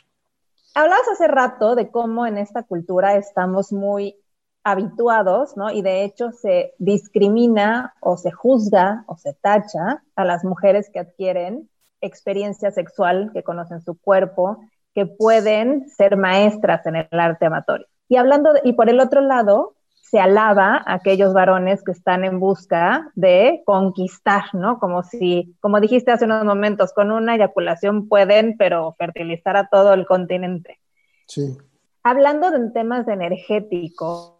[0.76, 4.18] Hablabas hace rato de cómo en esta cultura estamos muy
[4.66, 5.72] habituados, ¿no?
[5.72, 11.00] Y de hecho se discrimina o se juzga o se tacha a las mujeres que
[11.00, 11.70] adquieren
[12.02, 14.60] experiencia sexual, que conocen su cuerpo,
[14.94, 17.88] que pueden ser maestras en el arte amatorio.
[18.10, 19.77] Y hablando, y por el otro lado,
[20.10, 24.80] se alaba a aquellos varones que están en busca de conquistar, ¿no?
[24.80, 29.94] Como si, como dijiste hace unos momentos, con una eyaculación pueden, pero fertilizar a todo
[29.94, 30.80] el continente.
[31.28, 31.58] Sí.
[32.04, 34.32] Hablando de temas de energéticos,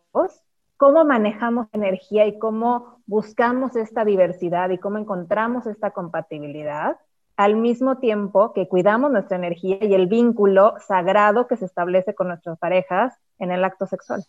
[0.78, 6.98] ¿cómo manejamos energía y cómo buscamos esta diversidad y cómo encontramos esta compatibilidad?
[7.36, 12.30] al mismo tiempo que cuidamos nuestra energía y el vínculo sagrado que se establece con
[12.30, 14.26] nuestras parejas en el acto sexual.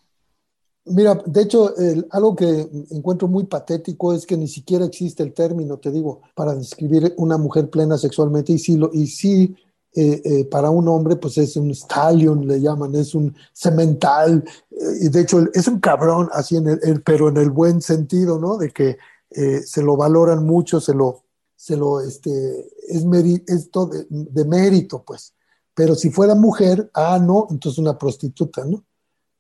[0.91, 5.33] Mira, de hecho, el, algo que encuentro muy patético es que ni siquiera existe el
[5.33, 8.53] término, te digo, para describir una mujer plena sexualmente.
[8.53, 9.57] Y sí, lo, y sí
[9.95, 14.45] eh, eh, para un hombre, pues es un stallion, le llaman, es un cemental.
[14.71, 17.81] Eh, y de hecho, es un cabrón, así en el, el, pero en el buen
[17.81, 18.59] sentido, ¿no?
[18.59, 18.99] De que
[19.31, 21.25] eh, se lo valoran mucho, se lo,
[21.57, 25.35] se lo, este, es, meri, es todo de, de, mérito, pues.
[25.75, 28.85] Pero si fuera mujer, ah, no, entonces una prostituta, ¿no?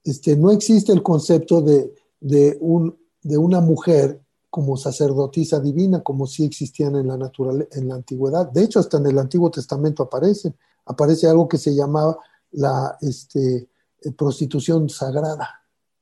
[0.08, 6.26] Este, no existe el concepto de, de, un, de una mujer como sacerdotisa divina, como
[6.26, 8.50] sí existían en la, natural, en la antigüedad.
[8.50, 10.54] De hecho, hasta en el Antiguo Testamento aparece.
[10.86, 12.16] Aparece algo que se llamaba
[12.52, 13.68] la este,
[14.16, 15.46] prostitución sagrada.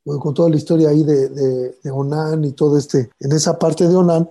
[0.04, 1.28] Con toda la historia ahí de,
[1.82, 4.30] de, Onán y todo este, en esa parte de Onán,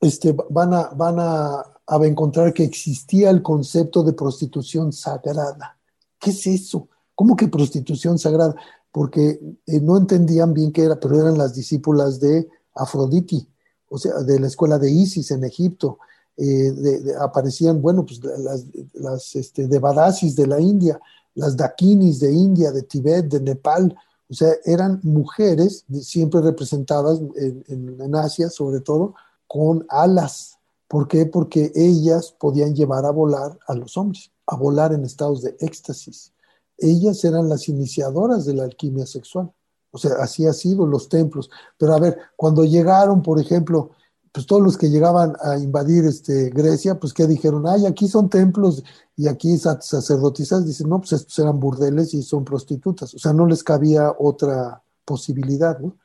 [0.00, 1.62] este, van, a, van a,
[2.04, 5.78] encontrar que existía el concepto de prostitución sagrada.
[6.18, 6.88] ¿Qué es eso?
[7.14, 8.56] ¿Cómo que prostitución sagrada?
[8.94, 13.44] Porque eh, no entendían bien qué era, pero eran las discípulas de Afroditi,
[13.88, 15.98] o sea, de la escuela de Isis en Egipto.
[16.36, 16.72] Eh,
[17.20, 21.00] aparecían, bueno, pues las, las este, de Badasis de la India,
[21.34, 23.96] las Dakinis de India, de Tibet, de Nepal,
[24.30, 27.64] o sea, eran mujeres siempre representadas en,
[28.00, 29.14] en, Asia, sobre todo,
[29.48, 30.58] con alas.
[30.86, 31.26] ¿Por qué?
[31.26, 36.32] Porque ellas podían llevar a volar a los hombres, a volar en estados de éxtasis.
[36.78, 39.52] Ellas eran las iniciadoras de la alquimia sexual.
[39.90, 41.50] O sea, así ha sido los templos.
[41.78, 43.92] Pero a ver, cuando llegaron, por ejemplo,
[44.34, 48.28] pues todos los que llegaban a invadir este, Grecia, pues que dijeron, ay, aquí son
[48.28, 48.82] templos
[49.14, 53.46] y aquí sacerdotisas, dicen, no, pues estos eran burdeles y son prostitutas, o sea, no
[53.46, 55.96] les cabía otra posibilidad, ¿no?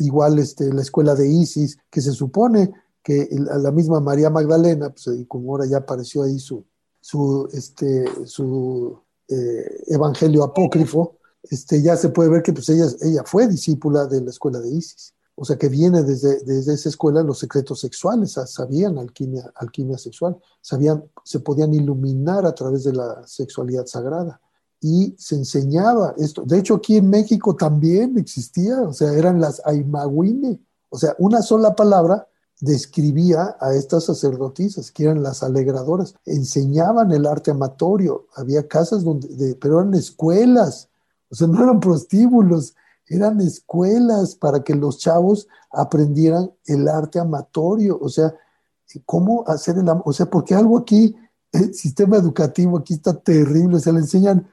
[0.00, 2.72] Igual este, la escuela de Isis, que se supone
[3.04, 6.64] que la misma María Magdalena, pues como ahora ya apareció ahí su,
[7.00, 8.98] su, este, su
[9.28, 14.20] eh, evangelio apócrifo, este, ya se puede ver que pues ella, ella fue discípula de
[14.20, 15.14] la escuela de Isis.
[15.38, 20.36] O sea que viene desde, desde esa escuela los secretos sexuales, sabían alquimia, alquimia sexual,
[20.62, 24.40] sabían, se podían iluminar a través de la sexualidad sagrada.
[24.80, 26.42] Y se enseñaba esto.
[26.44, 30.58] De hecho, aquí en México también existía, o sea, eran las Aimahuine,
[30.88, 32.26] o sea, una sola palabra
[32.60, 39.56] describía a estas sacerdotisas, que eran las alegradoras, enseñaban el arte amatorio, había casas donde,
[39.60, 40.88] pero eran escuelas,
[41.30, 42.74] o sea, no eran prostíbulos,
[43.08, 48.34] eran escuelas para que los chavos aprendieran el arte amatorio, o sea,
[49.04, 51.14] cómo hacer el o sea, porque algo aquí,
[51.52, 54.48] el sistema educativo aquí está terrible, se le enseñan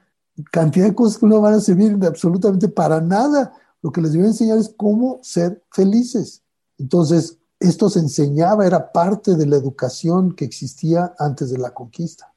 [0.51, 3.53] cantidad de cosas que no van a servir absolutamente para nada.
[3.81, 6.41] Lo que les voy a enseñar es cómo ser felices.
[6.77, 12.33] Entonces, esto se enseñaba, era parte de la educación que existía antes de la conquista.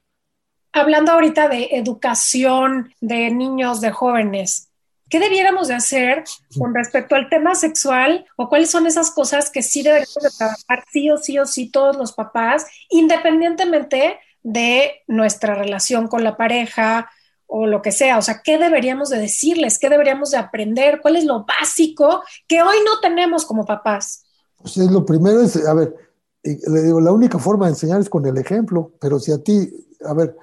[0.73, 4.67] Hablando ahorita de educación de niños, de jóvenes,
[5.09, 6.23] ¿Qué debiéramos de hacer
[6.57, 10.83] con respecto al tema sexual o cuáles son esas cosas que sí deberíamos de trabajar
[10.91, 17.09] sí o sí o sí todos los papás, independientemente de nuestra relación con la pareja
[17.45, 18.17] o lo que sea?
[18.17, 19.79] O sea, ¿qué deberíamos de decirles?
[19.79, 20.99] ¿Qué deberíamos de aprender?
[21.01, 24.25] ¿Cuál es lo básico que hoy no tenemos como papás?
[24.61, 25.95] Pues lo primero es, a ver,
[26.43, 29.69] le digo, la única forma de enseñar es con el ejemplo, pero si a ti,
[30.03, 30.35] a ver,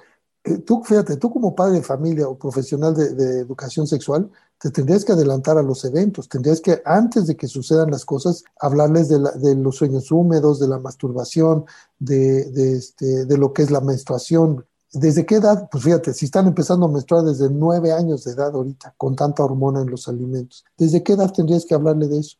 [0.43, 5.03] eh, tú, fíjate, tú como padre de familia o profesional de educación sexual, te tendrías
[5.03, 9.55] que adelantar a los eventos, tendrías que, antes de que sucedan las cosas, hablarles de,
[9.55, 11.65] los sueños húmedos, de la masturbación,
[11.99, 14.65] de, este, de lo que es la menstruación.
[14.93, 15.67] ¿Desde qué edad?
[15.69, 19.43] Pues fíjate, si están empezando a menstruar desde nueve años de edad ahorita, con tanta
[19.43, 22.37] hormona en los alimentos, ¿desde qué edad tendrías que hablarle de eso?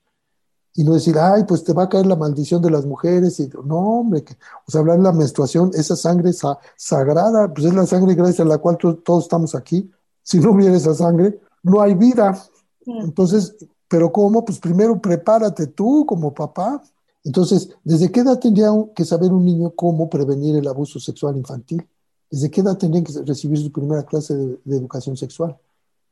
[0.78, 3.40] Y no decir, ay, pues te va a caer la maldición de las mujeres.
[3.40, 4.34] Y, no, hombre, que,
[4.68, 6.32] o sea, hablar de la menstruación, esa sangre
[6.76, 9.90] sagrada, pues es la sangre gracias a la cual todos estamos aquí.
[10.22, 12.38] Si no hubiera esa sangre, no hay vida.
[12.86, 13.56] Entonces,
[13.88, 14.44] ¿pero cómo?
[14.44, 16.84] Pues primero prepárate tú como papá.
[17.24, 21.88] Entonces, ¿desde qué edad tendría que saber un niño cómo prevenir el abuso sexual infantil?
[22.30, 25.58] ¿Desde qué edad tendría que recibir su primera clase de, educación sexual?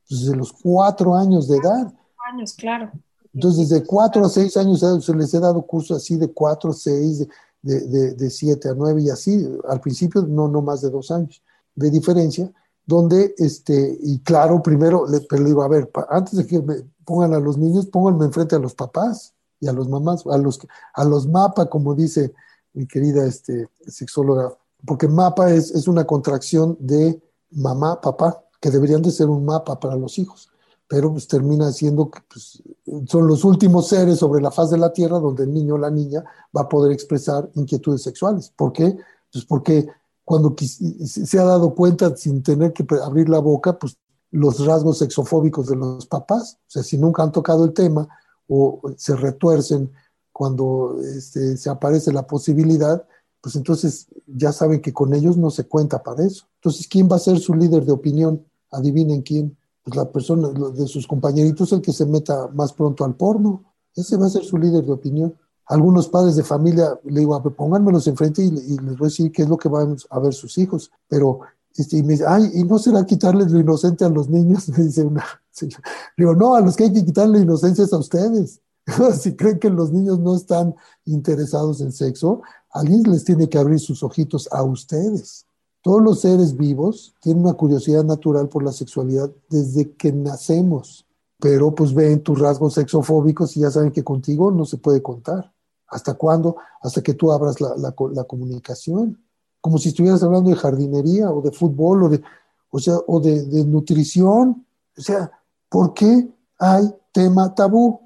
[0.08, 1.92] Pues desde los cuatro años de edad.
[2.32, 2.90] Años, claro.
[3.34, 7.26] Entonces, desde cuatro a seis años se les he dado cursos así de cuatro, seis,
[7.60, 9.46] de, de, de, siete a nueve y así.
[9.68, 11.42] Al principio, no, no más de dos años
[11.74, 12.52] de diferencia
[12.86, 17.34] donde, este, y claro, primero, le, pero digo, a ver, antes de que me pongan
[17.34, 20.60] a los niños, pónganme enfrente a los papás y a los mamás, a los,
[20.92, 22.34] a los mapa, como dice
[22.74, 24.54] mi querida este, sexóloga,
[24.84, 29.78] porque mapa es, es una contracción de mamá, papá, que deberían de ser un mapa
[29.80, 30.50] para los hijos,
[30.86, 32.62] pero pues termina siendo que pues,
[33.06, 35.90] son los últimos seres sobre la faz de la Tierra donde el niño o la
[35.90, 36.24] niña
[36.56, 38.52] va a poder expresar inquietudes sexuales.
[38.54, 38.96] ¿Por qué?
[39.32, 39.86] Pues porque
[40.24, 43.96] cuando se ha dado cuenta sin tener que abrir la boca, pues
[44.30, 48.08] los rasgos sexofóbicos de los papás, o sea, si nunca han tocado el tema
[48.48, 49.92] o se retuercen
[50.32, 53.06] cuando este, se aparece la posibilidad,
[53.40, 56.46] pues entonces ya saben que con ellos no se cuenta para eso.
[56.56, 58.44] Entonces, ¿quién va a ser su líder de opinión?
[58.70, 59.56] Adivinen quién.
[59.84, 63.64] Pues la persona de sus compañeritos, el que se meta más pronto al porno.
[63.94, 65.34] Ese va a ser su líder de opinión
[65.66, 69.42] algunos padres de familia, le digo, pónganmelos enfrente y, y, les voy a decir qué
[69.42, 70.90] es lo que van a ver sus hijos.
[71.08, 71.40] Pero,
[71.74, 74.68] este, y me dice, ay, ¿y no será quitarles lo inocente a los niños?
[74.76, 75.82] Me dice una señora.
[76.16, 78.60] Le digo, no, a los que hay que quitarle inocencia es a ustedes.
[79.18, 80.74] si creen que los niños no están
[81.06, 85.46] interesados en sexo, alguien les tiene que abrir sus ojitos a ustedes.
[85.84, 91.04] Todos los seres vivos tienen una curiosidad natural por la sexualidad desde que nacemos,
[91.38, 95.52] pero pues ven tus rasgos sexofóbicos y ya saben que contigo no se puede contar.
[95.88, 96.56] ¿Hasta cuándo?
[96.80, 99.22] Hasta que tú abras la, comunicación.
[99.60, 102.22] Como si estuvieras hablando de jardinería o de fútbol o de,
[102.70, 104.64] o sea, o de, nutrición.
[104.96, 105.30] O sea,
[105.68, 106.30] ¿por qué
[106.60, 108.00] hay tema tabú?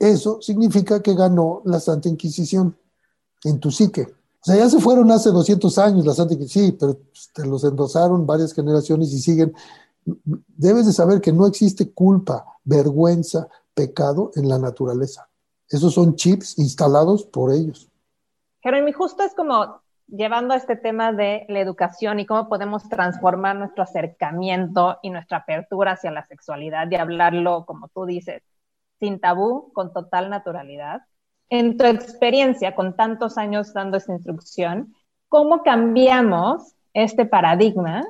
[0.00, 2.76] eso significa que ganó la Santa Inquisición
[3.44, 4.12] en tu psique.
[4.44, 6.98] O sea, ya se fueron hace 200 años la Santa Inquisición, sí, pero
[7.32, 9.54] te los endosaron varias generaciones y siguen.
[10.04, 15.30] Debes de saber que no existe culpa, vergüenza, pecado en la naturaleza.
[15.66, 17.90] Esos son chips instalados por ellos.
[18.62, 23.56] Jeremy, justo es como llevando a este tema de la educación y cómo podemos transformar
[23.56, 28.42] nuestro acercamiento y nuestra apertura hacia la sexualidad y hablarlo, como tú dices,
[29.00, 31.00] sin tabú, con total naturalidad.
[31.56, 34.92] En tu experiencia, con tantos años dando esta instrucción,
[35.28, 38.04] ¿cómo cambiamos este paradigma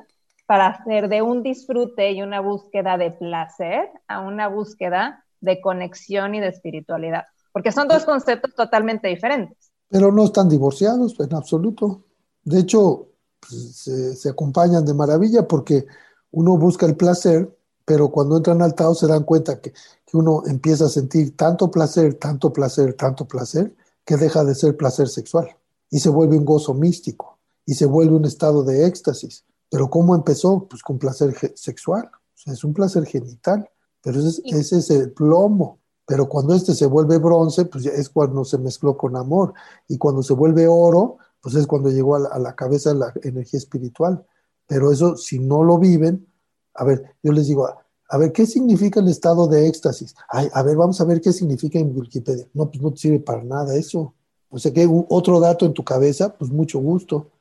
[0.47, 6.33] para hacer de un disfrute y una búsqueda de placer a una búsqueda de conexión
[6.33, 7.25] y de espiritualidad?
[7.51, 9.71] Porque son dos conceptos totalmente diferentes.
[9.89, 12.01] Pero no están divorciados en absoluto.
[12.43, 15.85] De hecho, pues, se, se, acompañan de maravilla porque
[16.31, 19.71] uno busca el placer, pero cuando entran al Tao se dan cuenta que,
[20.05, 23.75] que uno empieza a sentir tanto placer, tanto placer, tanto placer,
[24.05, 25.57] que deja de ser placer sexual
[25.89, 29.45] y se vuelve un gozo místico y se vuelve un estado de éxtasis.
[29.69, 30.67] Pero ¿cómo empezó?
[30.67, 32.09] Pues con placer sexual.
[32.13, 33.69] O sea, es un placer genital,
[34.01, 35.79] pero ese, ese es el plomo.
[36.05, 39.53] Pero cuando este se vuelve bronce, pues es cuando se mezcló con amor.
[39.87, 43.11] Y cuando se vuelve oro, pues es cuando llegó a la, a la cabeza la
[43.23, 44.23] energía espiritual.
[44.67, 46.27] Pero eso, si no lo viven,
[46.75, 47.67] a ver, yo les digo,
[48.09, 50.15] a ver, ¿qué significa el estado de éxtasis?
[50.29, 52.47] Ay, a ver, vamos a ver qué significa en Wikipedia.
[52.53, 54.13] No, pues no te sirve para nada eso.
[54.49, 57.31] O sea, que otro dato en tu cabeza, pues mucho gusto.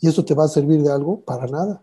[0.00, 1.20] ¿Y eso te va a servir de algo?
[1.20, 1.82] Para nada.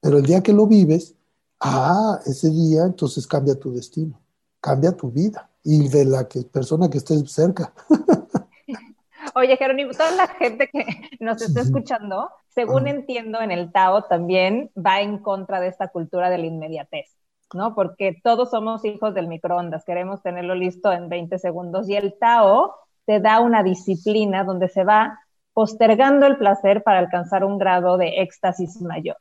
[0.00, 1.14] Pero el día que lo vives,
[1.60, 4.20] ah, ese día entonces cambia tu destino,
[4.60, 7.72] cambia tu vida y de la que, persona que estés cerca.
[9.34, 10.84] Oye, Jerónimo, toda la gente que
[11.20, 16.30] nos está escuchando, según entiendo en el Tao, también va en contra de esta cultura
[16.30, 17.06] de la inmediatez,
[17.54, 17.74] ¿no?
[17.74, 22.74] Porque todos somos hijos del microondas, queremos tenerlo listo en 20 segundos y el Tao
[23.06, 25.18] te da una disciplina donde se va
[25.54, 29.16] postergando el placer para alcanzar un grado de éxtasis mayor.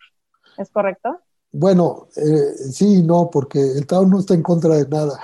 [0.58, 1.20] ¿Es correcto?
[1.52, 5.20] Bueno, eh, sí y no, porque el Tao no está en contra de nada.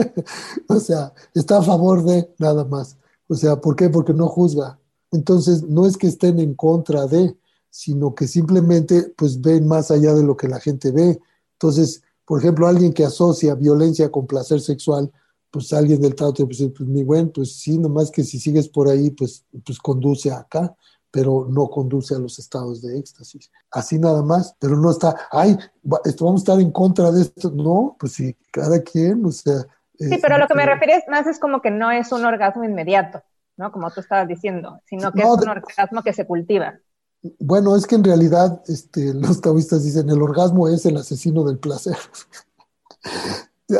[0.68, 2.96] o sea, está a favor de nada más.
[3.28, 3.90] O sea, ¿por qué?
[3.90, 4.78] Porque no juzga.
[5.10, 7.36] Entonces, no es que estén en contra de,
[7.68, 11.20] sino que simplemente pues ven más allá de lo que la gente ve.
[11.52, 15.10] Entonces, por ejemplo, alguien que asocia violencia con placer sexual,
[15.50, 18.86] pues alguien del te dice, pues mi buen, pues sí, nomás que si sigues por
[18.88, 20.76] ahí, pues, pues conduce acá
[21.10, 23.50] pero no conduce a los estados de éxtasis.
[23.70, 25.56] Así nada más, pero no está, ay,
[26.04, 27.50] esto vamos a estar en contra de esto.
[27.50, 29.60] No, pues sí, cada quien, o sea.
[29.98, 32.64] Sí, pero a lo que me refieres más es como que no es un orgasmo
[32.64, 33.22] inmediato,
[33.56, 33.72] ¿no?
[33.72, 36.78] Como tú estabas diciendo, sino que no, es un orgasmo que se cultiva.
[37.40, 41.58] Bueno, es que en realidad este, los taoístas dicen el orgasmo es el asesino del
[41.58, 41.96] placer.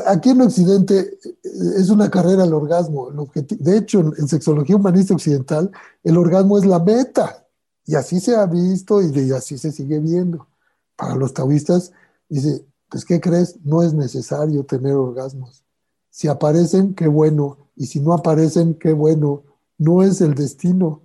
[0.07, 1.39] Aquí en Occidente eh,
[1.77, 3.11] es una carrera el orgasmo.
[3.35, 5.71] De hecho, en sexología humanista occidental,
[6.05, 7.47] el orgasmo es la meta.
[7.87, 10.47] Y así se ha visto y así se sigue viendo.
[10.95, 11.93] Para los taoístas,
[12.29, 13.57] dice, pues ¿qué crees?
[13.65, 15.65] No es necesario tener orgasmos.
[16.11, 17.71] Si aparecen, qué bueno.
[17.77, 19.45] Y si no aparecen, qué bueno.
[19.79, 21.01] No es el destino.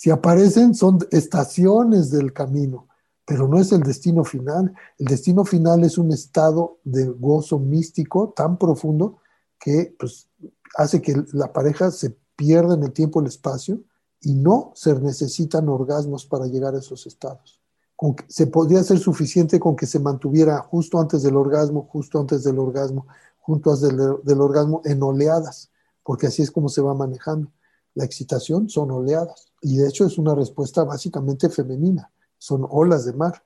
[0.00, 2.86] Si aparecen, son estaciones del camino
[3.30, 4.74] pero no es el destino final.
[4.98, 9.18] El destino final es un estado de gozo místico tan profundo
[9.56, 10.28] que pues,
[10.76, 13.84] hace que la pareja se pierda en el tiempo y el espacio
[14.20, 17.60] y no se necesitan orgasmos para llegar a esos estados.
[17.94, 22.18] Con que, se podría ser suficiente con que se mantuviera justo antes del orgasmo, justo
[22.18, 23.06] antes del orgasmo,
[23.38, 25.70] junto antes del, del orgasmo en oleadas,
[26.02, 27.52] porque así es como se va manejando.
[27.94, 33.12] La excitación son oleadas y de hecho es una respuesta básicamente femenina son olas de
[33.12, 33.40] mar.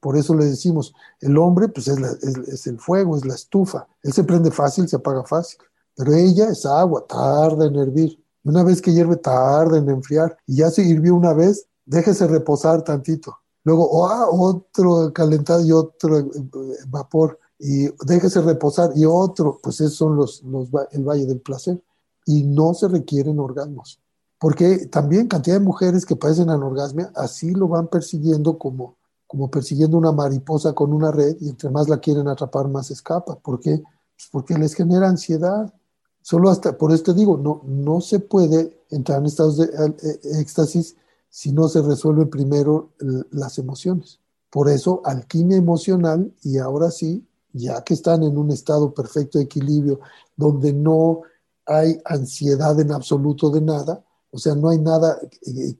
[0.00, 3.86] Por eso le decimos, el hombre pues es, es, el fuego, es la estufa.
[4.02, 5.60] Él se prende fácil, se apaga fácil.
[5.94, 8.18] Pero ella es agua, tarda en hervir.
[8.42, 10.36] Una vez que hierve, tarda en enfriar.
[10.46, 13.38] Y ya se hirvió una vez, déjese reposar tantito.
[13.62, 16.28] Luego, oh, otro calentado y otro eh,
[16.88, 17.38] vapor.
[17.58, 19.60] Y déjese reposar y otro.
[19.62, 21.80] Pues esos son los, los, el valle del placer.
[22.24, 24.00] Y no se requieren orgasmos
[24.38, 29.96] porque también cantidad de mujeres que padecen anorgasmia así lo van persiguiendo como, como persiguiendo
[29.96, 33.38] una mariposa con una red y entre más la quieren atrapar más escapa.
[33.38, 33.78] ¿Por qué?
[33.78, 35.72] Pues porque les genera ansiedad.
[36.20, 39.70] Solo hasta, por esto digo, no, no se puede entrar en estados de
[40.40, 40.96] éxtasis
[41.28, 42.92] si no se resuelven primero
[43.30, 44.20] las emociones.
[44.50, 49.44] Por eso, alquimia emocional y ahora sí, ya que están en un estado perfecto de
[49.44, 50.00] equilibrio,
[50.36, 51.22] donde no
[51.66, 54.04] hay ansiedad en absoluto de nada,
[54.36, 55.18] o sea, no hay nada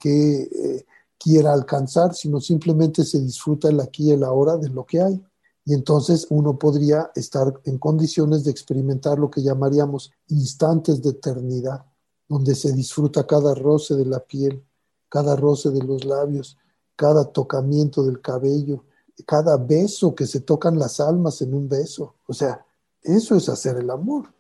[0.01, 0.87] que eh,
[1.19, 5.23] quiera alcanzar, sino simplemente se disfruta el aquí y el ahora de lo que hay.
[5.67, 11.85] Y entonces uno podría estar en condiciones de experimentar lo que llamaríamos instantes de eternidad,
[12.27, 14.65] donde se disfruta cada roce de la piel,
[15.11, 16.57] cada roce de los labios,
[16.97, 18.85] cada tocamiento del cabello,
[19.27, 22.15] cada beso que se tocan las almas en un beso.
[22.27, 22.65] O sea,
[23.03, 24.33] eso es hacer el amor,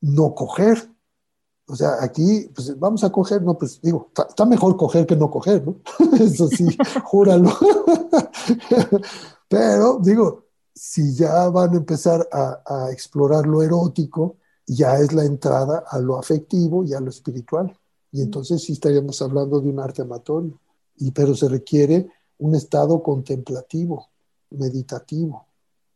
[0.00, 0.90] no coger.
[1.70, 5.30] O sea, aquí, pues vamos a coger, no, pues digo, está mejor coger que no
[5.30, 5.76] coger, ¿no?
[6.18, 6.66] Eso sí,
[7.04, 7.50] júralo.
[9.48, 15.24] Pero digo, si ya van a empezar a, a, explorar lo erótico, ya es la
[15.24, 17.76] entrada a lo afectivo y a lo espiritual.
[18.12, 20.58] Y entonces sí estaríamos hablando de un arte amatorio.
[20.96, 24.08] Y, pero se requiere un estado contemplativo,
[24.50, 25.47] meditativo,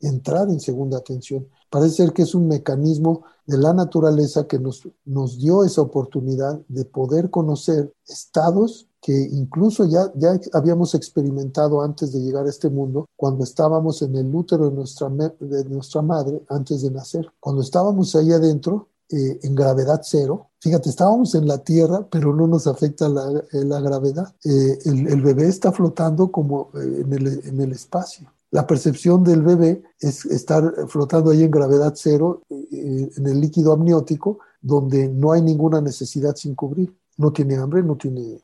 [0.02, 1.48] entrar en segunda atención.
[1.70, 6.60] Parece ser que es un mecanismo de la naturaleza que nos, nos dio esa oportunidad
[6.68, 12.70] de poder conocer estados que incluso ya, ya habíamos experimentado antes de llegar a este
[12.70, 17.26] mundo, cuando estábamos en el útero de nuestra, de nuestra madre antes de nacer.
[17.40, 20.48] Cuando estábamos ahí adentro, eh, en gravedad cero.
[20.58, 24.34] Fíjate, estábamos en la Tierra, pero no nos afecta la, eh, la gravedad.
[24.42, 28.32] Eh, el, el, bebé está flotando como en el, en, el, espacio.
[28.52, 34.40] La percepción del bebé es estar flotando ahí en gravedad cero, en el líquido amniótico,
[34.60, 36.94] donde no hay ninguna necesidad sin cubrir.
[37.16, 38.42] No tiene hambre, no tiene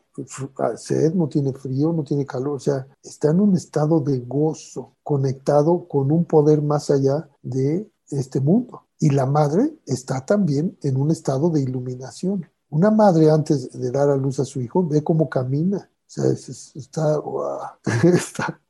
[0.77, 4.97] sed, no tiene frío, no tiene calor, o sea, está en un estado de gozo,
[5.03, 8.87] conectado con un poder más allá de este mundo.
[8.99, 12.51] Y la madre está también en un estado de iluminación.
[12.71, 16.25] Una madre antes de dar a luz a su hijo ve cómo camina, o sea,
[16.31, 17.21] está,
[18.05, 18.61] está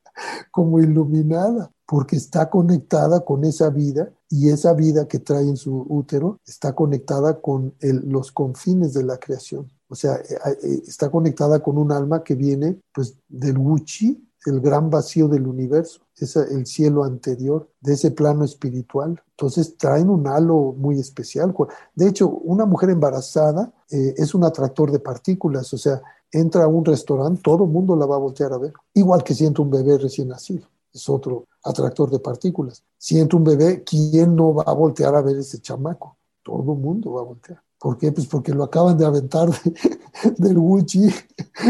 [0.51, 5.85] como iluminada, porque está conectada con esa vida y esa vida que trae en su
[5.89, 9.67] útero está conectada con los confines de la creación.
[9.87, 14.61] O sea, eh, eh, está conectada con un alma que viene pues del Wuchi, el
[14.61, 16.01] gran vacío del universo,
[16.49, 19.21] el cielo anterior de ese plano espiritual.
[19.31, 21.53] Entonces traen un halo muy especial.
[21.95, 26.01] De hecho, una mujer embarazada eh, es un atractor de partículas, o sea,
[26.31, 29.33] entra a un restaurante, todo el mundo la va a voltear a ver, igual que
[29.33, 32.83] siente un bebé recién nacido, es otro atractor de partículas.
[32.97, 36.17] Siente un bebé, ¿quién no va a voltear a ver ese chamaco?
[36.43, 37.61] Todo el mundo va a voltear.
[37.79, 38.11] ¿Por qué?
[38.11, 39.49] Pues porque lo acaban de aventar
[40.37, 41.07] del Wuchi,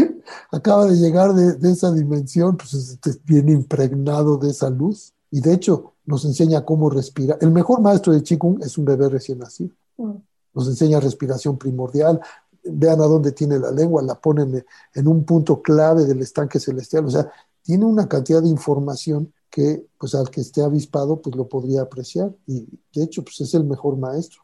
[0.50, 5.12] acaba de llegar de, de esa dimensión, pues este, viene impregnado de esa luz.
[5.30, 7.38] Y de hecho nos enseña cómo respirar.
[7.40, 9.70] El mejor maestro de Qigong es un bebé recién nacido.
[9.96, 10.16] Mm.
[10.52, 12.20] Nos enseña respiración primordial.
[12.64, 17.06] Vean a dónde tiene la lengua, la ponen en un punto clave del estanque celestial.
[17.06, 17.30] O sea,
[17.62, 22.30] tiene una cantidad de información que pues al que esté avispado pues lo podría apreciar
[22.46, 24.42] y de hecho pues es el mejor maestro.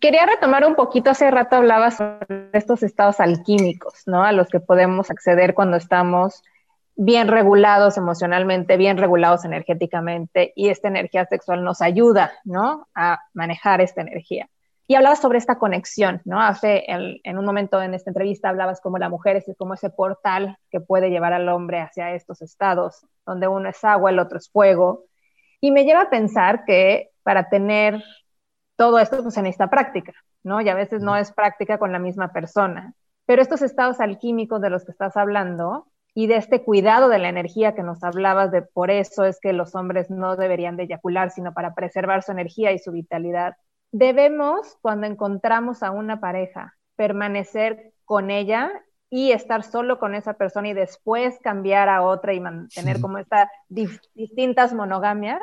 [0.00, 4.22] Quería retomar un poquito, hace rato hablabas sobre estos estados alquímicos, ¿no?
[4.22, 6.42] A los que podemos acceder cuando estamos
[6.96, 12.88] bien regulados emocionalmente, bien regulados energéticamente y esta energía sexual nos ayuda, ¿no?
[12.94, 14.48] A manejar esta energía.
[14.92, 16.38] Y hablabas sobre esta conexión, ¿no?
[16.38, 20.58] Hace, en, un momento en esta entrevista hablabas como la mujer es como ese portal
[20.70, 24.50] que puede llevar al hombre hacia estos estados, donde uno es agua, el otro es
[24.50, 25.06] fuego.
[25.62, 28.04] Y me lleva a pensar que para tener
[28.76, 30.12] todo esto pues, en esta práctica,
[30.42, 30.60] ¿no?
[30.60, 32.92] Y a veces no es práctica con la misma persona.
[33.24, 37.30] Pero estos estados alquímicos de los que estás hablando y de este cuidado de la
[37.30, 41.30] energía que nos hablabas, de por eso es que los hombres no deberían de eyacular,
[41.30, 43.54] sino para preservar su energía y su vitalidad.
[43.92, 48.72] Debemos, cuando encontramos a una pareja, permanecer con ella
[49.10, 53.48] y estar solo con esa persona y después cambiar a otra y mantener como estas
[53.68, 55.40] distintas monogamias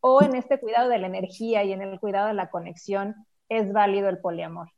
[0.00, 3.16] o en este cuidado de la energía y en el cuidado de la conexión
[3.48, 4.68] es válido el poliamor?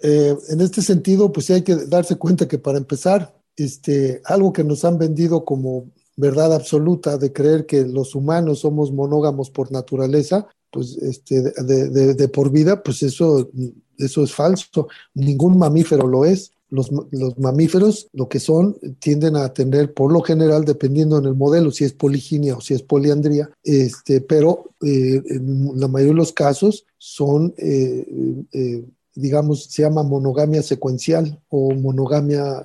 [0.00, 4.52] Eh, en este sentido, pues sí hay que darse cuenta que para empezar, este, algo
[4.52, 5.86] que nos han vendido como
[6.16, 12.50] verdad absoluta de creer que los humanos somos monógamos por naturaleza, pues este, de, por
[12.50, 13.50] vida, pues eso,
[13.98, 14.88] eso es falso.
[15.14, 16.90] Ningún mamífero lo es los,
[17.38, 21.84] mamíferos lo que son tienden a tener por lo general, dependiendo en el modelo, si
[21.84, 26.86] es poliginia o si es poliandría, este, pero eh, en la mayoría de los casos
[26.96, 28.06] son, eh,
[28.52, 28.84] eh,
[29.14, 32.64] digamos, se llama monogamia secuencial o monogamia,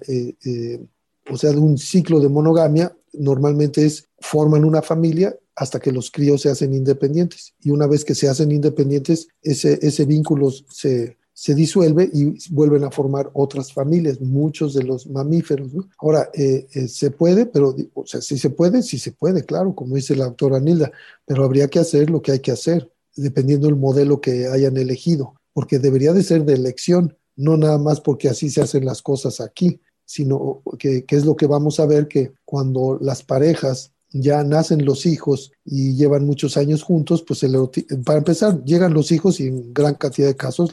[1.29, 6.11] o sea, de un ciclo de monogamia, normalmente es forman una familia hasta que los
[6.11, 7.53] críos se hacen independientes.
[7.61, 12.83] Y una vez que se hacen independientes, ese, ese vínculo se, se disuelve y vuelven
[12.83, 15.71] a formar otras familias, muchos de los mamíferos.
[15.99, 19.75] Ahora, eh, eh, se puede, pero, o sea, si se puede, sí se puede, claro,
[19.75, 20.91] como dice la doctora Nilda,
[21.27, 25.35] pero habría que hacer lo que hay que hacer, dependiendo del modelo que hayan elegido,
[25.53, 29.39] porque debería de ser de elección, no nada más porque así se hacen las cosas
[29.39, 34.85] aquí, sino que, es lo que vamos a ver que cuando las parejas ya nacen
[34.85, 37.57] los hijos y llevan muchos años juntos, pues el
[38.05, 40.71] para empezar, llegan los hijos y en gran cantidad de casos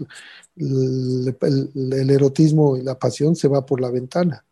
[0.57, 1.37] el,
[2.11, 4.45] erotismo y la pasión se va por la ventana.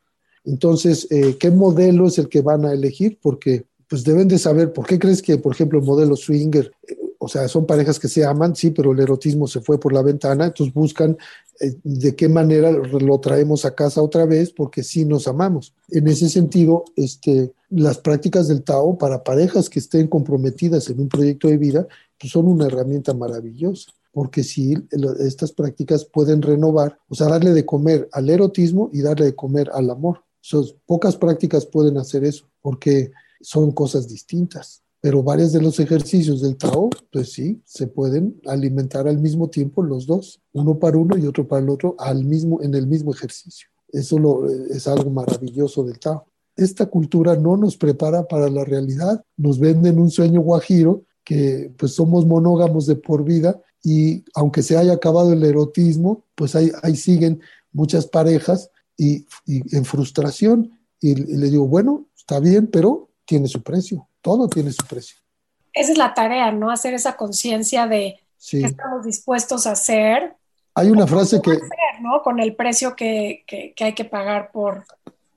[0.44, 3.20] Entonces, eh, ¿qué modelo es el que van a elegir?
[3.22, 6.72] Porque pues deben de saber, ¿por qué crees que, por ejemplo, el modelo swinger,
[7.22, 10.02] o sea, son parejas que se aman, sí, pero el erotismo se fue por la
[10.02, 11.16] ventana, entonces buscan
[11.60, 15.74] eh, de qué manera lo traemos a casa otra vez, porque sí nos amamos.
[15.88, 21.08] En ese sentido, este, las prácticas del Tao para parejas que estén comprometidas en un
[21.08, 21.86] proyecto de vida,
[22.18, 24.74] pues son una herramienta maravillosa porque sí,
[25.20, 29.70] estas prácticas pueden renovar, o sea, darle de comer al erotismo y darle de comer
[29.72, 30.20] al amor
[30.86, 34.82] pocas prácticas pueden hacer eso, porque son cosas distintas.
[35.02, 39.82] Pero varios de los ejercicios del Tao, pues sí, se pueden alimentar al mismo tiempo
[39.82, 43.12] los dos, uno para uno y otro para el otro, al mismo, en el mismo
[43.12, 43.68] ejercicio.
[43.88, 46.24] Eso lo, es algo maravilloso del Tao.
[46.56, 51.94] Esta cultura no nos prepara para la realidad, nos venden un sueño guajiro que pues
[51.94, 57.40] somos monógamos de por vida y aunque se haya acabado el erotismo, pues ahí, siguen
[57.72, 64.08] muchas parejas y, en frustración y, le digo, bueno, está bien, pero tiene su precio,
[64.22, 65.16] todo tiene su precio.
[65.72, 66.70] Esa es la tarea, ¿no?
[66.70, 68.20] Hacer esa conciencia de
[68.50, 70.34] qué estamos dispuestos a hacer.
[70.74, 71.58] Hay una frase que...
[72.00, 72.22] ¿no?
[72.22, 74.84] Con el precio que, que, hay que pagar por...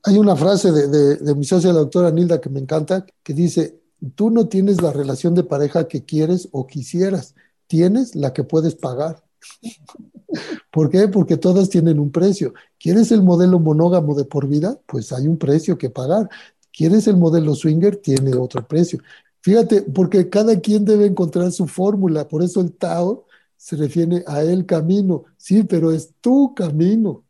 [0.04, 3.34] Hay una frase de, de, de mi socia, la doctora Nilda, que me encanta, que
[3.34, 3.80] dice,
[4.16, 7.36] tú no tienes la relación de pareja que quieres o quisieras,
[7.68, 9.24] tienes la que puedes pagar.
[10.72, 11.08] ¿Por qué?
[11.08, 12.54] Porque todas tienen un precio.
[12.80, 14.78] ¿Quieres el modelo monógamo de por vida?
[14.86, 16.30] Pues hay un precio que pagar.
[16.76, 17.96] ¿Quieres el modelo swinger?
[17.98, 19.00] Tiene otro precio.
[19.42, 22.28] Fíjate, porque cada quien debe encontrar su fórmula.
[22.28, 25.26] Por eso el Tao se refiere a el camino.
[25.38, 27.24] Sí, pero es tu camino.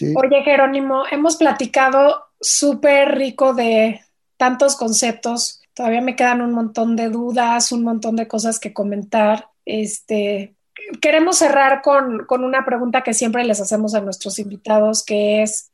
[0.00, 4.00] Oye, Jerónimo, hemos platicado súper rico de
[4.36, 5.62] tantos conceptos.
[5.74, 9.48] Todavía me quedan un montón de dudas, un montón de cosas que comentar.
[9.64, 10.54] Este,
[11.00, 15.70] queremos cerrar con, una pregunta que siempre les hacemos a nuestros invitados, que es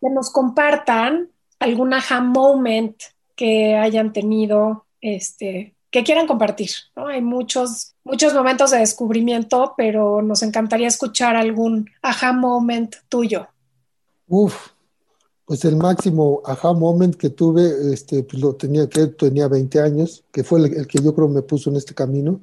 [0.00, 2.96] que nos compartan algún aha moment
[3.34, 6.70] que hayan tenido, este, que quieran compartir.
[6.94, 13.46] Hay muchos, muchos momentos de descubrimiento, pero nos encantaría escuchar algún aha moment tuyo.
[14.28, 14.70] Uf,
[15.44, 20.24] pues el máximo aha moment que tuve, este, pues lo tenía que tenía 20 años,
[20.32, 22.40] que fue el, que yo creo me puso en este camino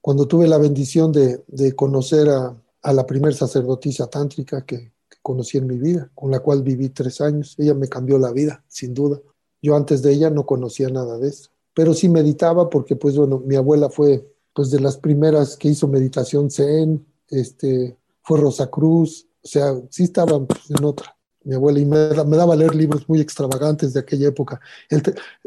[0.00, 4.92] cuando tuve la bendición de, conocer a, la primer sacerdotisa tántrica que,
[5.24, 7.56] conocí en mi vida, con la cual viví tres años.
[7.58, 9.20] Ella me cambió la vida, sin duda.
[9.62, 13.42] Yo antes de ella no conocía nada de eso, pero sí meditaba porque, pues bueno,
[13.44, 19.26] mi abuela fue pues de las primeras que hizo meditación zen, este, fue Rosa Cruz,
[19.42, 21.16] o sea, sí estaba pues, en otra.
[21.42, 24.60] Mi abuela y me, daba a leer libros muy extravagantes de aquella época,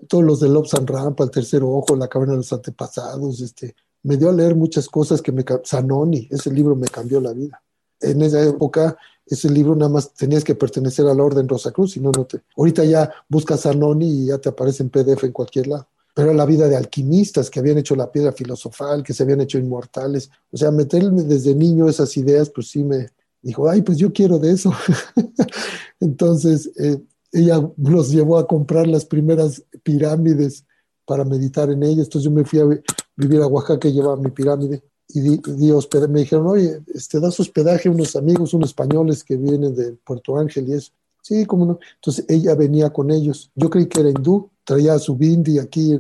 [0.08, 4.18] todos los de Lobsan Rampa, El Tercer Ojo, La Caverna de los Antepasados, este, me
[4.18, 5.46] dio a leer muchas cosas que me...
[5.66, 7.62] Zanoni, ese libro me cambió la vida.
[8.00, 8.98] En esa época,
[9.30, 12.42] ese libro nada más tenías que pertenecer a la Orden Rosacruz, si no, no te...
[12.56, 15.88] Ahorita ya buscas Zanoni y ya te aparece en PDF en cualquier lado.
[16.14, 19.60] Pero la vida de alquimistas que habían hecho la piedra filosofal, que se habían hecho
[19.60, 20.32] inmortales.
[20.52, 23.10] O sea, meterme desde niño esas ideas, pues sí me
[23.42, 24.74] dijo, ay, pues yo quiero de eso.
[26.00, 27.00] Entonces, eh,
[27.32, 30.66] ella los llevó a comprar las primeras pirámides
[31.06, 32.08] para meditar en ellas.
[32.08, 32.82] Entonces yo me fui a
[33.16, 34.84] vivir a Oaxaca y llevaba mi pirámide.
[35.10, 36.12] Y di, hospedaje.
[36.12, 40.38] me dijeron, oye, este, das hospedaje a unos amigos, unos españoles que vienen de Puerto
[40.38, 40.92] Ángel y eso.
[41.22, 41.80] Sí, cómo no.
[41.96, 43.52] Entonces ella venía con ellos.
[43.56, 46.00] Yo creí que era hindú, traía su bindi aquí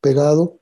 [0.00, 0.58] pegado,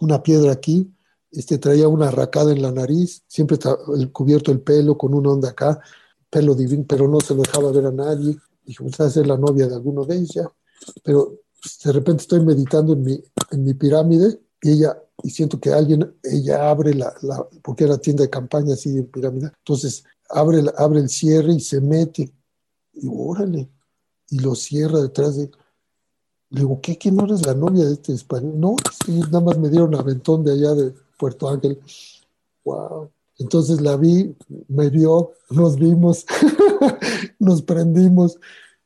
[0.00, 0.90] una piedra aquí,
[1.30, 3.58] este, traía una arracada en la nariz, siempre
[3.96, 5.80] el, cubierto el pelo con una onda acá,
[6.28, 8.36] pelo divino, pero no se lo dejaba ver a nadie.
[8.64, 10.48] Dije, usted va ser la novia de alguno de ellos.
[11.02, 15.60] Pero pues, de repente estoy meditando en mi, en mi pirámide y ella, y siento
[15.60, 17.14] que alguien, ella abre la,
[17.62, 21.80] porque era tienda de campaña así de pirámide, entonces abre, abre el cierre y se
[21.80, 22.32] mete,
[22.94, 23.68] y órale,
[24.30, 25.50] y lo cierra detrás de
[26.52, 26.98] le digo, ¿qué?
[26.98, 28.60] ¿Que no eres la novia de este español?
[28.60, 28.76] No,
[29.08, 31.80] nada más me dieron aventón de allá de Puerto Ángel.
[32.62, 33.10] Wow.
[33.38, 34.36] Entonces la vi,
[34.68, 36.26] me vio, nos vimos,
[37.38, 38.38] nos prendimos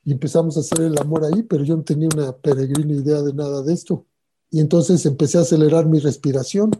[0.05, 3.35] y empezamos a hacer el amor ahí, pero yo no tenía una peregrina idea de
[3.35, 4.07] nada de esto.
[4.51, 6.71] Y entonces empecé a acelerar mi respiración.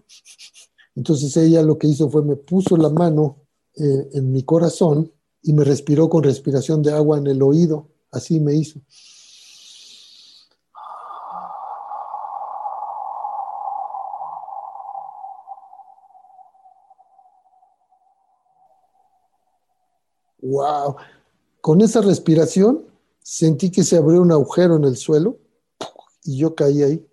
[0.95, 3.43] Entonces ella lo que hizo fue me puso la mano
[3.75, 5.13] eh, en mi corazón
[5.43, 7.89] y me respiró con respiración de agua en el oído.
[8.11, 8.81] Así me hizo.
[20.47, 20.97] Wow.
[21.61, 22.87] Con esa respiración
[23.21, 25.39] sentí que se abrió un agujero en el suelo
[26.25, 27.07] y yo caí ahí.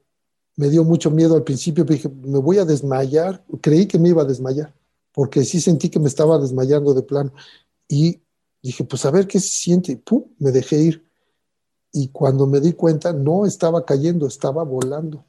[0.55, 3.43] Me dio mucho miedo al principio, dije, me voy a desmayar.
[3.61, 4.73] Creí que me iba a desmayar,
[5.11, 7.33] porque sí sentí que me estaba desmayando de plano.
[7.87, 8.21] Y
[8.61, 9.97] dije, pues a ver qué se siente.
[9.97, 11.05] Pum, me dejé ir.
[11.91, 15.25] Y cuando me di cuenta, no estaba cayendo, estaba volando.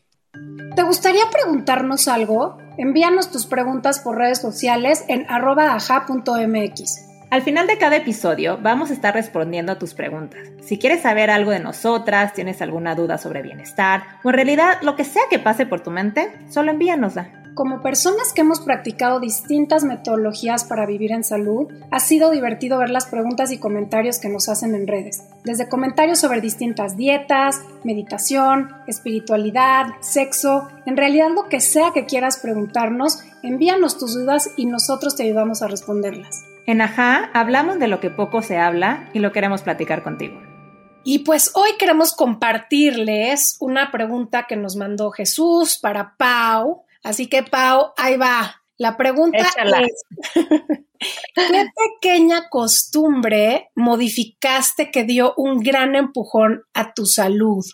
[0.75, 2.57] ¿Te gustaría preguntarnos algo?
[2.79, 7.09] Envíanos tus preguntas por redes sociales en aja.mx.
[7.31, 10.41] Al final de cada episodio vamos a estar respondiendo a tus preguntas.
[10.63, 14.97] Si quieres saber algo de nosotras, tienes alguna duda sobre bienestar o en realidad lo
[14.97, 17.42] que sea que pase por tu mente, solo envíanosla.
[17.55, 22.89] Como personas que hemos practicado distintas metodologías para vivir en salud, ha sido divertido ver
[22.89, 25.23] las preguntas y comentarios que nos hacen en redes.
[25.45, 32.39] Desde comentarios sobre distintas dietas, meditación, espiritualidad, sexo, en realidad lo que sea que quieras
[32.39, 36.47] preguntarnos, envíanos tus dudas y nosotros te ayudamos a responderlas.
[36.67, 40.41] En Ajá hablamos de lo que poco se habla y lo queremos platicar contigo.
[41.05, 47.43] Y pues hoy queremos compartirles una pregunta que nos mandó Jesús para Pau Así que,
[47.43, 48.63] Pau, ahí va.
[48.79, 50.05] La pregunta es,
[51.35, 51.67] ¿qué
[52.01, 57.65] pequeña costumbre modificaste que dio un gran empujón a tu salud?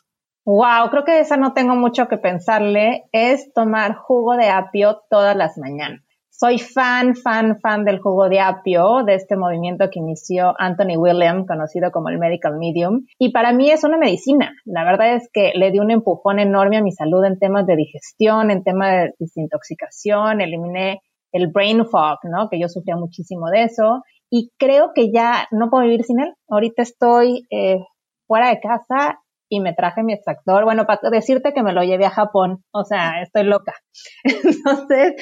[0.44, 3.04] Wow, creo que esa no tengo mucho que pensarle.
[3.12, 6.07] Es tomar jugo de apio todas las mañanas.
[6.40, 11.46] Soy fan, fan, fan del jugo de apio, de este movimiento que inició Anthony William,
[11.46, 13.06] conocido como el Medical Medium.
[13.18, 14.52] Y para mí es una medicina.
[14.64, 17.74] La verdad es que le dio un empujón enorme a mi salud en temas de
[17.74, 21.00] digestión, en temas de desintoxicación, eliminé
[21.32, 22.48] el brain fog, ¿no?
[22.48, 24.04] Que yo sufría muchísimo de eso.
[24.30, 26.34] Y creo que ya no puedo vivir sin él.
[26.48, 27.80] Ahorita estoy eh,
[28.28, 29.18] fuera de casa
[29.48, 30.64] y me traje mi extractor.
[30.64, 33.74] Bueno, para decirte que me lo llevé a Japón, o sea, estoy loca.
[34.24, 35.14] Entonces,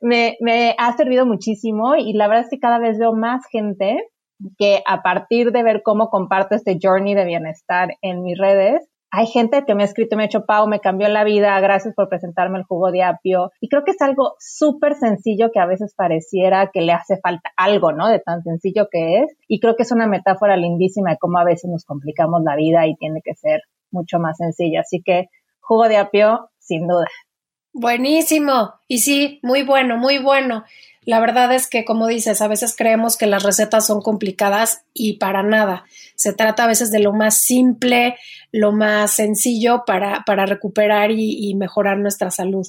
[0.00, 3.96] me, me ha servido muchísimo y la verdad es que cada vez veo más gente
[4.58, 9.26] que a partir de ver cómo comparto este journey de bienestar en mis redes, hay
[9.26, 12.08] gente que me ha escrito, me ha hecho, Pau, me cambió la vida, gracias por
[12.08, 13.52] presentarme el jugo de apio.
[13.60, 17.50] Y creo que es algo súper sencillo que a veces pareciera que le hace falta
[17.58, 18.08] algo, ¿no?
[18.08, 19.36] De tan sencillo que es.
[19.48, 22.86] Y creo que es una metáfora lindísima de cómo a veces nos complicamos la vida
[22.86, 23.60] y tiene que ser
[23.90, 24.80] mucho más sencilla.
[24.80, 25.26] Así que
[25.60, 27.04] jugo de apio, sin duda.
[27.74, 28.72] Buenísimo.
[28.88, 30.64] Y sí, muy bueno, muy bueno.
[31.04, 35.18] La verdad es que, como dices, a veces creemos que las recetas son complicadas y
[35.18, 35.84] para nada.
[36.14, 38.16] Se trata a veces de lo más simple,
[38.52, 42.66] lo más sencillo para, para recuperar y, mejorar nuestra salud.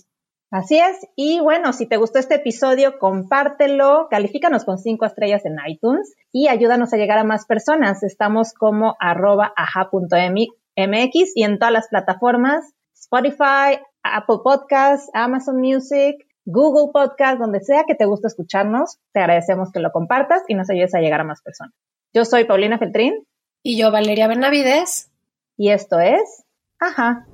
[0.50, 0.98] Así es.
[1.16, 6.48] Y bueno, si te gustó este episodio, compártelo, califícanos con cinco estrellas en iTunes y
[6.48, 8.04] ayúdanos a llegar a más personas.
[8.04, 16.92] Estamos como arroba aja.mx y en todas las plataformas, Spotify, Apple Podcasts, Amazon Music, Google
[16.94, 20.94] Podcast, donde sea que te guste escucharnos, te agradecemos que lo compartas y nos ayudes
[20.96, 21.74] a llegar a más personas.
[22.14, 23.26] Yo soy Paulina Feltrín.
[23.64, 25.10] Y yo, Valeria Benavides.
[25.56, 26.44] Y esto es
[26.84, 27.26] Ajá.